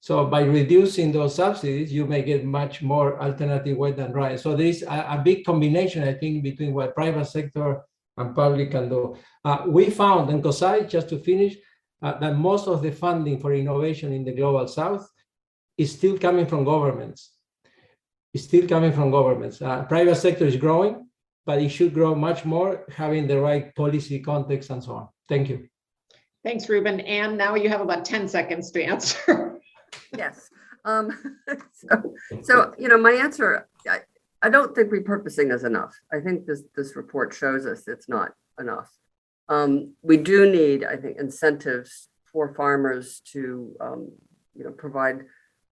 [0.00, 4.36] So by reducing those subsidies, you may get much more alternative wet and dry.
[4.36, 7.82] So there is a, a, big combination, I think, between what private sector
[8.16, 9.16] and public can do.
[9.44, 11.56] Uh, we found, in COSAI, just to finish,
[12.02, 15.08] uh, that most of the funding for innovation in the global south
[15.78, 17.32] is still coming from governments.
[18.34, 19.62] It's still coming from governments.
[19.62, 21.08] Uh, private sector is growing,
[21.46, 25.08] but it should grow much more, having the right policy context and so on.
[25.28, 25.68] Thank you.
[26.44, 27.00] Thanks, Ruben.
[27.00, 29.58] And now you have about 10 seconds to answer.
[30.16, 30.50] yes.
[30.84, 31.10] Um,
[31.72, 34.00] so, so, you know, my answer, I,
[34.42, 35.94] I don't think repurposing is enough.
[36.12, 38.88] I think this, this report shows us it's not enough.
[39.48, 44.12] Um, we do need, I think, incentives for farmers to, um,
[44.54, 45.24] you know, provide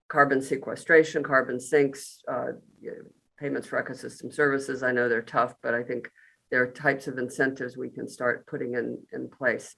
[0.09, 3.03] carbon sequestration, carbon sinks, uh, you know,
[3.39, 4.83] payments for ecosystem services.
[4.83, 6.11] I know they're tough, but I think
[6.51, 9.75] there are types of incentives we can start putting in, in place.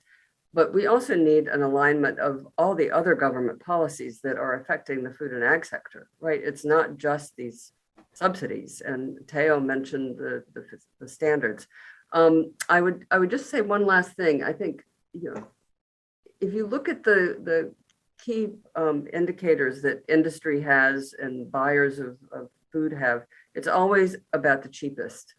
[0.52, 5.02] But we also need an alignment of all the other government policies that are affecting
[5.02, 6.40] the food and ag sector, right?
[6.42, 7.72] It's not just these
[8.14, 8.82] subsidies.
[8.84, 10.64] And Theo mentioned the, the,
[11.00, 11.66] the standards.
[12.12, 14.42] Um, I would I would just say one last thing.
[14.42, 15.44] I think you know
[16.40, 17.74] if you look at the the
[18.24, 23.24] key um, indicators that industry has and buyers of, of food have,
[23.54, 25.34] it's always about the cheapest,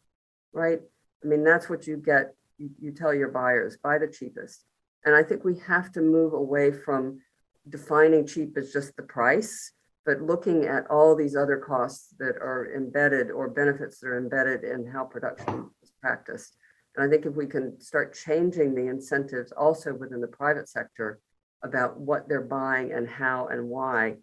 [0.53, 0.80] right?
[1.23, 2.34] I mean that's what you get.
[2.57, 4.65] You, you tell your buyers buy the cheapest,
[5.06, 7.22] and I think we have to move away from
[7.69, 9.73] defining cheap as just the price
[10.07, 14.64] but looking at all these other costs that are embedded or benefits that are embedded
[14.64, 16.56] in how production is practiced.
[16.98, 21.19] And I think if we can start changing the incentives also within the private sector
[21.64, 24.15] about what they're buying and how and why,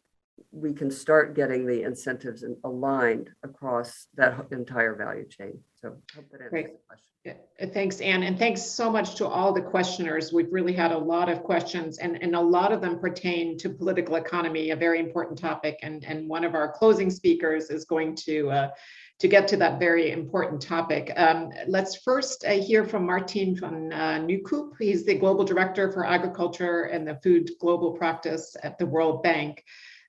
[0.51, 5.61] we can start getting the incentives aligned across that entire value chain.
[5.81, 6.67] So I hope that answers Great.
[6.67, 7.11] the question.
[7.27, 10.33] Uh, thanks, Ann, and thanks so much to all the questioners.
[10.33, 13.71] We've really had a lot of questions, and, and a lot of them pertain to
[13.71, 15.79] political economy, a very important topic.
[15.83, 18.71] And, and one of our closing speakers is going to uh,
[19.21, 21.13] to get to that very important topic.
[21.17, 24.73] Um, let's first uh, hear from Martin van uh, Nieuwkoop.
[24.79, 29.63] He's the Global Director for Agriculture and the Food Global Practice at the World Bank.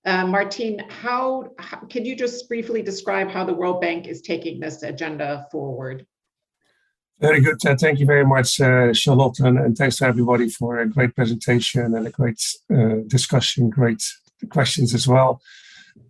[0.05, 4.59] Uh, Martin, how, how, can you just briefly describe how the World Bank is taking
[4.59, 6.05] this agenda forward?
[7.19, 7.65] Very good.
[7.65, 11.15] Uh, thank you very much, uh, Charlotte, and, and, thanks to everybody for a great
[11.15, 12.41] presentation and a great
[12.73, 14.03] uh, discussion, great
[14.49, 15.41] questions as well.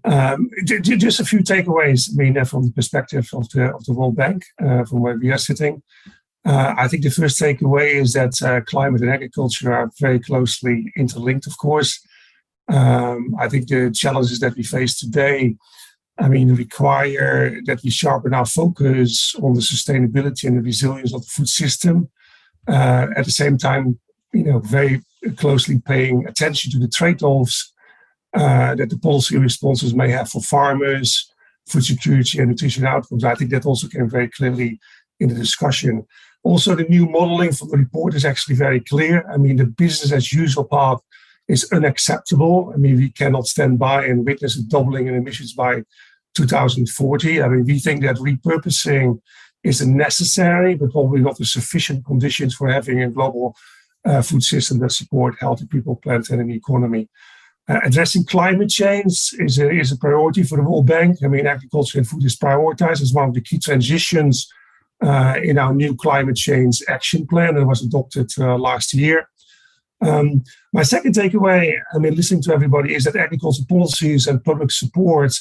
[0.03, 3.93] Um, just a few takeaways, I mean, uh, from the perspective of the of the
[3.93, 5.81] World Bank, uh, from where we are sitting.
[6.45, 11.47] Uh, I think the first takeaway is that climate and agriculture are very closely interlinked,
[11.47, 11.99] of course.
[12.67, 15.55] Um, I think the challenges that we face today
[16.17, 21.21] I mean, require that we sharpen our focus on the sustainability and the resilience of
[21.21, 22.09] the food system.
[22.67, 23.99] Uh, at the same time,
[24.33, 25.01] you know, very
[25.35, 27.73] closely paying attention to the trade-offs
[28.35, 31.31] uh, that the policy responses may have for farmers,
[31.67, 33.23] food security and nutrition outcomes.
[33.23, 34.79] I think that also came very clearly
[35.19, 36.05] in the discussion.
[36.43, 39.27] Also, the new modeling for the report is actually very clear.
[39.31, 40.99] I mean, the business as usual path
[41.47, 42.71] is unacceptable.
[42.73, 45.83] I mean, we cannot stand by and witness a doubling in emissions by
[46.35, 47.41] 2040.
[47.41, 49.19] I mean, we think that repurposing
[49.63, 53.55] is necessary, but probably not the sufficient conditions for having a global
[54.05, 57.09] uh, food system that support healthy people, planet, and an economy.
[57.67, 61.17] Uh, addressing climate change is a, is a priority for the World Bank.
[61.23, 64.47] I mean, agriculture and food is prioritized as one of the key transitions
[65.03, 69.27] uh, in our new climate change action plan that was adopted uh, last year.
[70.01, 70.43] Um,
[70.73, 75.33] my second takeaway, I mean, listening to everybody, is that agriculture policies and public support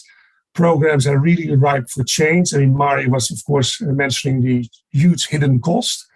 [0.54, 2.54] programs are really ripe for change.
[2.54, 6.06] I mean, Mari was, of course, mentioning the huge hidden cost.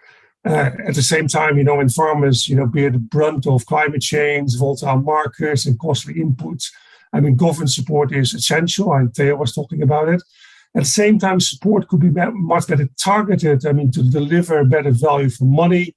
[0.45, 3.65] Uh, at the same time, you know, when farmers, you know, bear the brunt of
[3.65, 6.71] climate change, volatile markets, and costly inputs,
[7.11, 10.21] I mean, government support is essential, and Theo was talking about it.
[10.75, 14.91] At the same time, support could be much better targeted, I mean, to deliver better
[14.91, 15.95] value for money,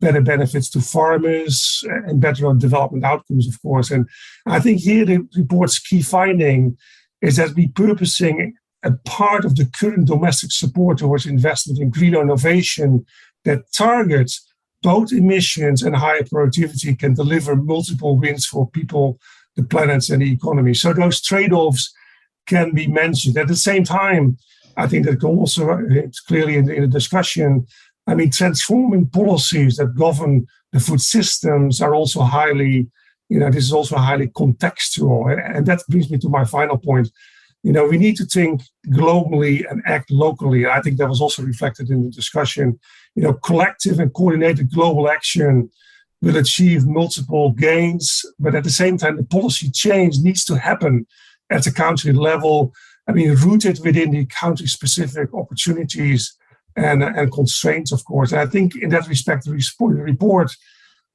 [0.00, 3.90] better benefits to farmers, and better development outcomes, of course.
[3.90, 4.08] And
[4.46, 6.76] I think here the report's key finding
[7.22, 8.52] is that repurposing
[8.82, 13.04] a part of the current domestic support towards investment in green innovation
[13.44, 14.46] that targets
[14.82, 19.18] both emissions and higher productivity can deliver multiple wins for people,
[19.56, 20.74] the planets, and the economy.
[20.74, 21.92] So those trade-offs
[22.46, 23.36] can be mentioned.
[23.36, 24.38] At the same time,
[24.76, 27.66] I think that also uh, it's clearly in the, in the discussion.
[28.06, 32.88] I mean, transforming policies that govern the food systems are also highly,
[33.28, 35.30] you know, this is also highly contextual.
[35.30, 37.10] And, and that brings me to my final point.
[37.62, 40.66] You know, we need to think globally and act locally.
[40.66, 42.78] I think that was also reflected in the discussion
[43.14, 45.70] you know, collective and coordinated global action
[46.22, 51.06] will achieve multiple gains, but at the same time, the policy change needs to happen
[51.50, 52.72] at the country level.
[53.08, 56.36] I mean, rooted within the country-specific opportunities
[56.76, 58.32] and, and constraints, of course.
[58.32, 60.52] And I think in that respect, the report,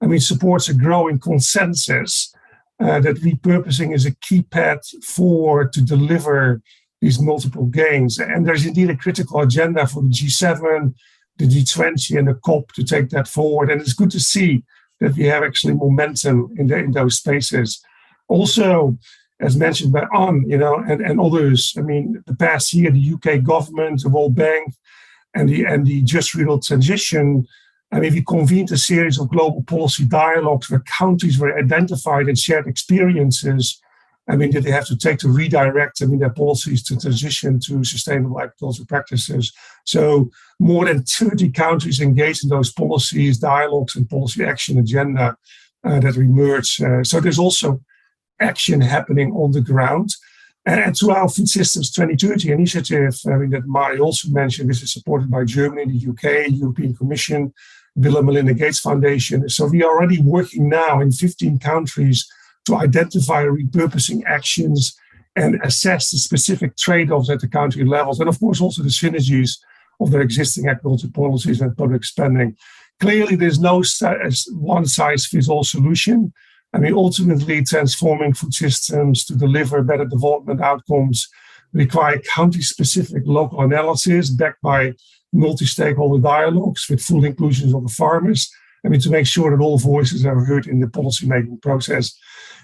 [0.01, 2.34] I mean, supports a growing consensus
[2.80, 6.61] uh, that repurposing is a key path forward to deliver
[7.02, 8.19] these multiple gains.
[8.19, 10.93] And there's indeed a critical agenda for the G7
[11.38, 13.69] the G20 and the COP to take that forward.
[13.69, 14.64] And it's good to see
[14.99, 17.81] that we have actually momentum in, the, in those spaces.
[18.27, 18.97] Also,
[19.41, 23.14] as mentioned by Ann, you know, and, and others, I mean, the past year, the
[23.14, 24.73] UK government, the World Bank,
[25.34, 27.45] and the and the Just Rural Transition,
[27.95, 32.38] I mean, we convened a series of global policy dialogues where countries were identified and
[32.38, 33.81] shared experiences
[34.27, 37.59] I mean, did they have to take to redirect, I mean, their policies to transition
[37.61, 39.53] to sustainable agricultural practices?
[39.85, 45.38] So more than 30 countries engaged in those policies, dialogues, and policy action agenda
[45.84, 46.81] uh, that emerged.
[46.81, 47.81] Uh, so there's also
[48.39, 50.15] action happening on the ground.
[50.65, 54.91] And through our Food Systems 2030 initiative, I mean, that Mari also mentioned, this is
[54.91, 57.53] supported by Germany, the UK, European Commission,
[57.99, 59.47] Bill and Melinda Gates Foundation.
[59.49, 62.27] So we are already working now in 15 countries
[62.65, 64.97] to identify repurposing actions
[65.35, 69.59] and assess the specific trade-offs at the country levels, and of course also the synergies
[69.99, 72.55] of their existing agriculture policies and public spending.
[72.99, 73.84] Clearly, there's no
[74.51, 76.34] one-size-fits-all solution.
[76.73, 81.27] I mean, ultimately, transforming food systems to deliver better development outcomes
[81.73, 84.93] require country-specific local analysis backed by
[85.36, 88.52] multi-stakeholder dialogues with full inclusion of the farmers.
[88.86, 92.16] I mean, to make sure that all voices are heard in the policy-making process.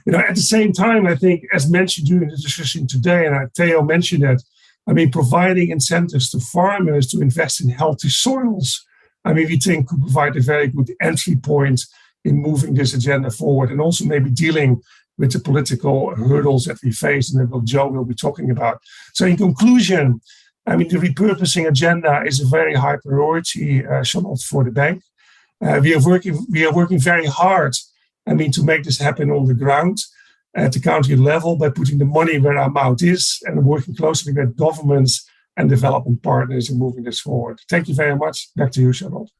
[0.06, 3.54] You know, at the same time, I think, as mentioned during the discussion today, and
[3.56, 4.42] Theo mentioned that,
[4.88, 8.86] I mean, providing incentives to farmers to invest in healthy soils,
[9.26, 11.86] I mean, we think could provide a very good entry point
[12.24, 14.82] in moving this agenda forward and also maybe dealing
[15.18, 18.82] with the political hurdles that we face and that Jo will be talking about.
[19.14, 20.22] So, in conclusion,
[20.66, 25.04] I mean, the repurposing agenda is a very high priority, uh, Charlotte, for the bank.
[25.64, 26.46] Uh, we are working.
[26.50, 27.76] We are working very hard
[28.28, 29.98] I mean, to make this happen on the ground
[30.56, 34.34] at the country level by putting the money where our mouth is and working closely
[34.34, 35.28] with governments
[35.58, 37.60] and development partners in moving this forward.
[37.70, 38.50] Thank you very much.
[38.56, 39.32] Back to you, Charlotte.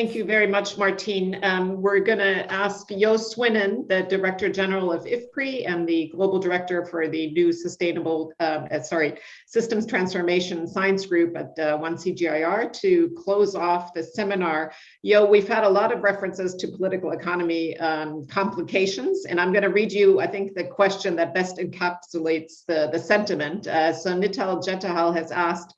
[0.00, 1.38] Thank you very much, Martine.
[1.42, 6.38] Um, we're going to ask Jo Swinnen, the Director General of IFPRI and the Global
[6.38, 12.72] Director for the new Sustainable, uh, uh, sorry, Systems Transformation Science Group at uh, 1CGIAR
[12.80, 14.72] to close off the seminar.
[15.02, 19.64] Yo, we've had a lot of references to political economy um, complications, and I'm going
[19.64, 23.66] to read you, I think, the question that best encapsulates the, the sentiment.
[23.66, 25.74] Uh, so Nital Jetahal has asked,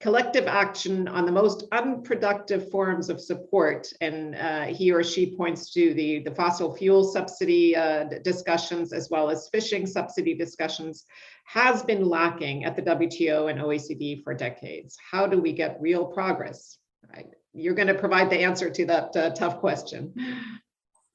[0.00, 3.86] collective action on the most unproductive forms of support.
[4.00, 9.10] And uh, he or she points to the, the fossil fuel subsidy uh, discussions as
[9.10, 11.04] well as fishing subsidy discussions
[11.44, 14.96] has been lacking at the WTO and OECD for decades.
[15.10, 16.78] How do we get real progress?
[17.14, 17.26] Right.
[17.52, 20.14] You're going to provide the answer to that uh, tough question.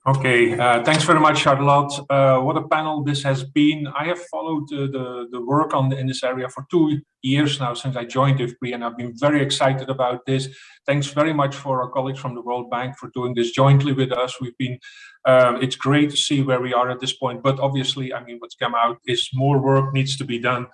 [0.07, 1.91] Okay, uh, thanks very much, Charlotte.
[2.11, 3.87] Uh, what a panel this has been.
[3.87, 7.59] I have followed uh, the, the work on the, in this area for two years
[7.59, 10.47] now since I joined IFPRI, and I've been very excited about this.
[10.85, 14.11] Thanks very much for our colleagues from the World Bank for doing this jointly with
[14.11, 14.39] us.
[14.39, 14.77] We've been,
[15.25, 18.37] um, it's great to see where we are at this point, but obviously, I mean,
[18.37, 20.67] what's come out is more work needs to be done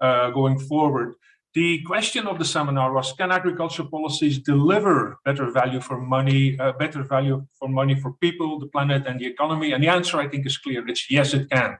[0.00, 1.14] uh, going forward.
[1.58, 6.70] The question of the seminar was, can agriculture policies deliver better value for money, uh,
[6.84, 9.72] better value for money for people, the planet, and the economy?
[9.72, 10.86] And the answer, I think, is clear.
[10.86, 11.76] It's yes, it can.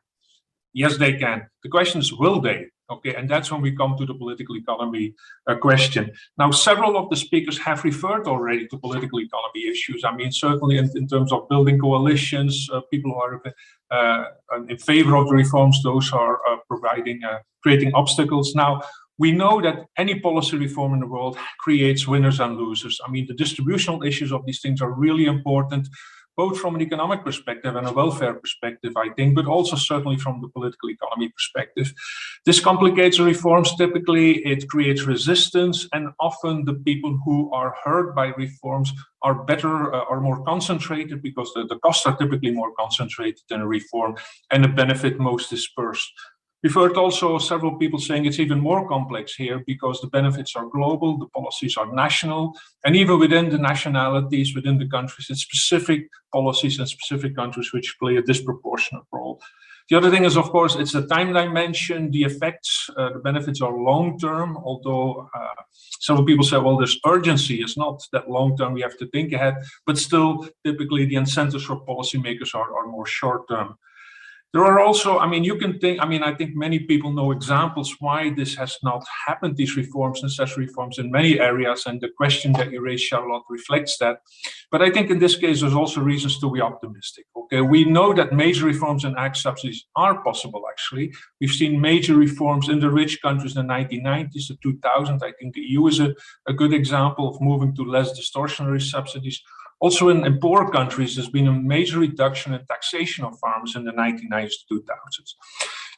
[0.73, 1.47] Yes, they can.
[1.63, 2.67] The question is, will they?
[2.91, 5.15] Okay, and that's when we come to the political economy
[5.47, 6.11] uh, question.
[6.39, 10.03] Now, several of the speakers have referred already to political economy issues.
[10.03, 13.43] I mean, certainly in, in terms of building coalitions, uh, people who are
[13.97, 14.25] uh,
[14.69, 18.57] in favor of the reforms, those are uh, providing, uh, creating obstacles.
[18.57, 18.81] Now,
[19.19, 23.01] we know that any policy reform in the world creates winners and losers.
[23.05, 25.89] I mean, the distributional issues of these things are really important,
[26.37, 30.41] both from an economic perspective and a welfare perspective, I think, but also certainly from
[30.41, 31.93] the political economy perspective.
[32.47, 33.75] This complicates reforms.
[33.77, 38.93] Typically, it creates resistance, and often the people who are hurt by reforms
[39.23, 43.61] are better uh, or more concentrated because the, the costs are typically more concentrated in
[43.61, 44.15] a reform
[44.53, 46.13] and the benefit most dispersed.
[46.63, 50.67] We've heard also several people saying it's even more complex here because the benefits are
[50.67, 52.53] global, the policies are national,
[52.85, 57.97] and even within the nationalities, within the countries, it's specific policies and specific countries which
[58.01, 59.41] play a disproportionate role.
[59.89, 63.63] The other thing is, of course, it's the time dimension, the effects, uh, the benefits
[63.63, 65.63] are long term, although uh,
[66.01, 67.63] several people say, well, there's urgency.
[67.63, 69.55] It's not that long term, we have to think ahead,
[69.87, 73.77] but still, typically the incentives for policymakers are, are more short term.
[74.55, 77.33] There are also, I mean, you can think, I mean, I think many people know
[77.33, 81.85] examples why this has not happened, these reforms, necessary reforms in many areas.
[81.85, 84.21] And the question that you raised, Charlotte, reflects that.
[84.71, 87.27] But I think in this case, there's also reasons to be optimistic.
[87.37, 91.13] Okay, we know that major reforms in ag subsidies are possible, actually.
[91.43, 95.23] We've seen major reforms in the rich countries in the 1990s, the 2000s.
[95.23, 96.15] I think the EU is a,
[96.47, 99.43] a good example of moving to less distortionary subsidies.
[99.81, 103.85] Also in, in poor countries, there's been a major reduction in taxation of farmers in
[103.85, 105.35] the 1990s to 2000s.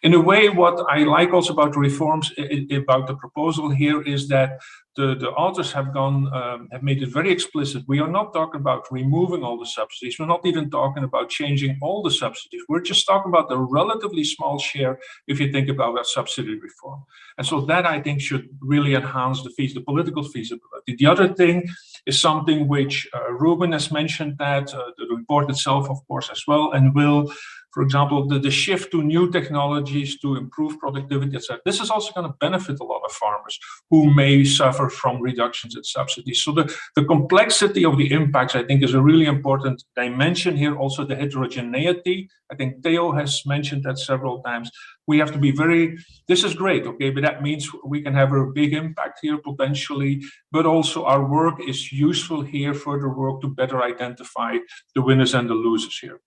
[0.03, 2.33] In a way, what I like also about the reforms,
[2.71, 4.59] about the proposal here, is that
[4.97, 7.85] the, the authors have gone um, have made it very explicit.
[7.87, 10.19] We are not talking about removing all the subsidies.
[10.19, 12.63] We're not even talking about changing all the subsidies.
[12.69, 17.05] We're just talking about a relatively small share if you think about that subsidy reform.
[17.39, 20.97] And so that I think should really enhance the fees, the political feasibility.
[20.99, 21.69] The other thing
[22.07, 26.43] is something which uh, Ruben has mentioned that uh, the report itself, of course, as
[26.49, 27.33] well, and will
[27.73, 31.61] for example, the, the shift to new technologies to improve productivity, etc.
[31.65, 33.59] This is also going to benefit a lot of farmers
[33.91, 36.43] who may suffer from reductions in subsidies.
[36.43, 40.77] So the, the complexity of the impacts, I think, is a really important dimension here.
[40.77, 42.29] Also the heterogeneity.
[42.51, 44.71] I think Theo has mentioned that several times.
[45.07, 45.99] We have to be very,
[46.29, 50.23] this is great, okay, but that means we can have a big impact here potentially,
[50.53, 54.57] but also our work is useful here, for the work to better identify
[54.95, 56.21] the winners and the losers here.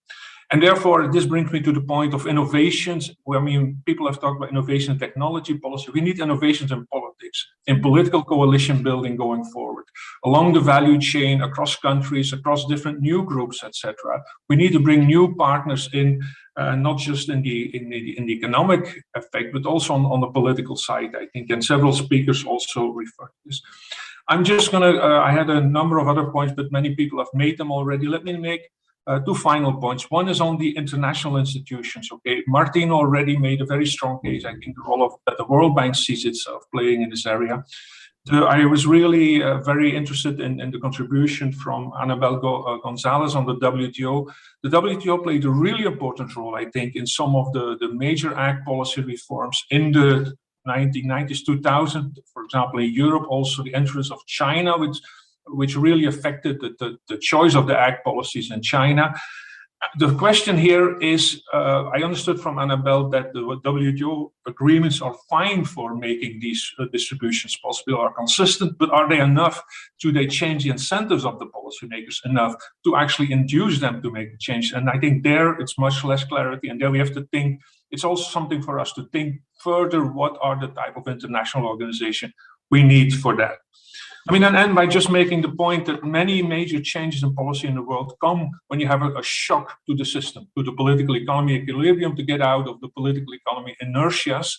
[0.53, 3.09] And therefore, this brings me to the point of innovations.
[3.33, 5.89] I mean, people have talked about innovation and technology policy.
[5.91, 9.85] We need innovations in politics, in political coalition building going forward,
[10.23, 13.95] along the value chain, across countries, across different new groups, etc.
[14.47, 16.21] We need to bring new partners in,
[16.55, 18.83] uh, not just in the, in the in the economic
[19.15, 21.15] effect, but also on, on the political side.
[21.15, 23.59] I think, and several speakers also referred to this.
[24.29, 24.99] I'm just gonna.
[24.99, 28.05] Uh, I had a number of other points, but many people have made them already.
[28.05, 28.69] Let me make
[29.07, 30.09] uh, two final points.
[30.09, 32.09] One is on the international institutions.
[32.11, 34.45] Okay, Martin already made a very strong case.
[34.45, 37.63] I think the role of that the World Bank sees itself playing in this area.
[38.25, 42.77] The, I was really uh, very interested in, in, the contribution from Anabel Go, uh,
[42.79, 44.31] González on the WTO.
[44.63, 48.33] The WTO played a really important role, I think, in some of the, the major
[48.33, 50.33] ag policy reforms in the
[50.65, 52.17] 1990s, 2000.
[52.33, 54.97] For example, in Europe, also the entrance of China, which
[55.47, 59.13] which really affected the, the, the, choice of the ag policies in China.
[59.97, 65.65] The question here is uh, I understood from Anabel that the WTO agreements are fine
[65.65, 69.61] for making these uh, distributions possible, are consistent, but are they enough?
[69.99, 72.55] Do they change the incentives of the policymakers enough
[72.85, 74.71] to actually induce them to make a change?
[74.71, 77.59] And I think there it's much less clarity, and there we have to think.
[77.91, 82.33] It's also something for us to think further what are the type of international organization
[82.71, 83.57] we need for that.
[84.27, 87.67] I mean, and end by just making the point that many major changes in policy
[87.67, 90.71] in the world come when you have a, a, shock to the system, to the
[90.71, 94.55] political economy equilibrium, to get out of the political economy inertias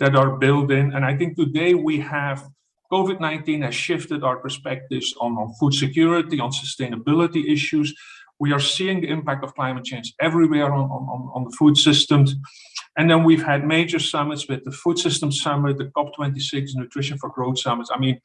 [0.00, 0.92] that are built in.
[0.92, 2.48] And I think today we have
[2.92, 7.94] COVID 19 has shifted our perspectives on, on food security, on sustainability issues.
[8.40, 12.34] We are seeing the impact of climate change everywhere on, on, on the food systems.
[12.98, 17.30] And then we've had major summits with the Food System Summit, the COP26 Nutrition for
[17.30, 17.90] Growth Summits.
[17.94, 18.20] I mean,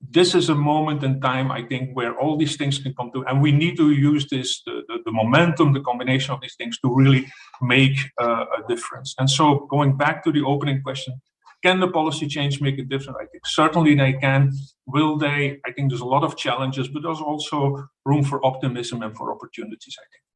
[0.00, 3.24] this is a moment in time, I think, where all these things can come to,
[3.26, 6.78] and we need to use this, the, the, the momentum, the combination of these things
[6.80, 7.26] to really
[7.60, 9.14] make uh, a difference.
[9.18, 11.20] And so going back to the opening question,
[11.64, 13.18] can the policy change make a difference?
[13.20, 14.52] I think certainly they can.
[14.86, 15.58] Will they?
[15.66, 19.32] I think there's a lot of challenges, but there's also room for optimism and for
[19.34, 20.27] opportunities, I think.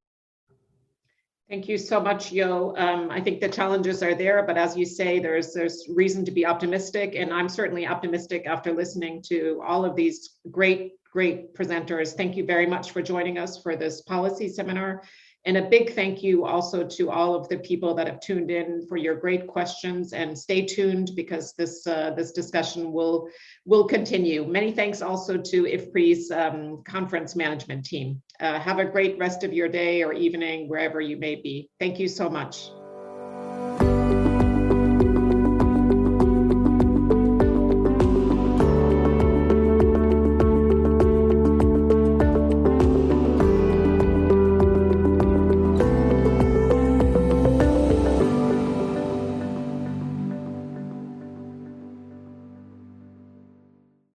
[1.53, 2.74] Thank you so much, Jo.
[2.79, 6.31] Um, I think the challenges are there, but as you say, there's there's reason to
[6.31, 12.15] be optimistic, and I'm certainly optimistic after listening to all of these great great presenters.
[12.15, 15.03] Thank you very much for joining us for this policy seminar.
[15.44, 18.86] And a big thank you also to all of the people that have tuned in
[18.86, 23.28] for your great questions and stay tuned because this uh, this discussion will
[23.64, 24.47] will continue.
[24.47, 28.23] Many thanks also to IFPRI's um, conference management team.
[28.39, 31.70] Uh, have a great rest of your day or evening wherever you may be.
[31.81, 32.70] Thank you so much.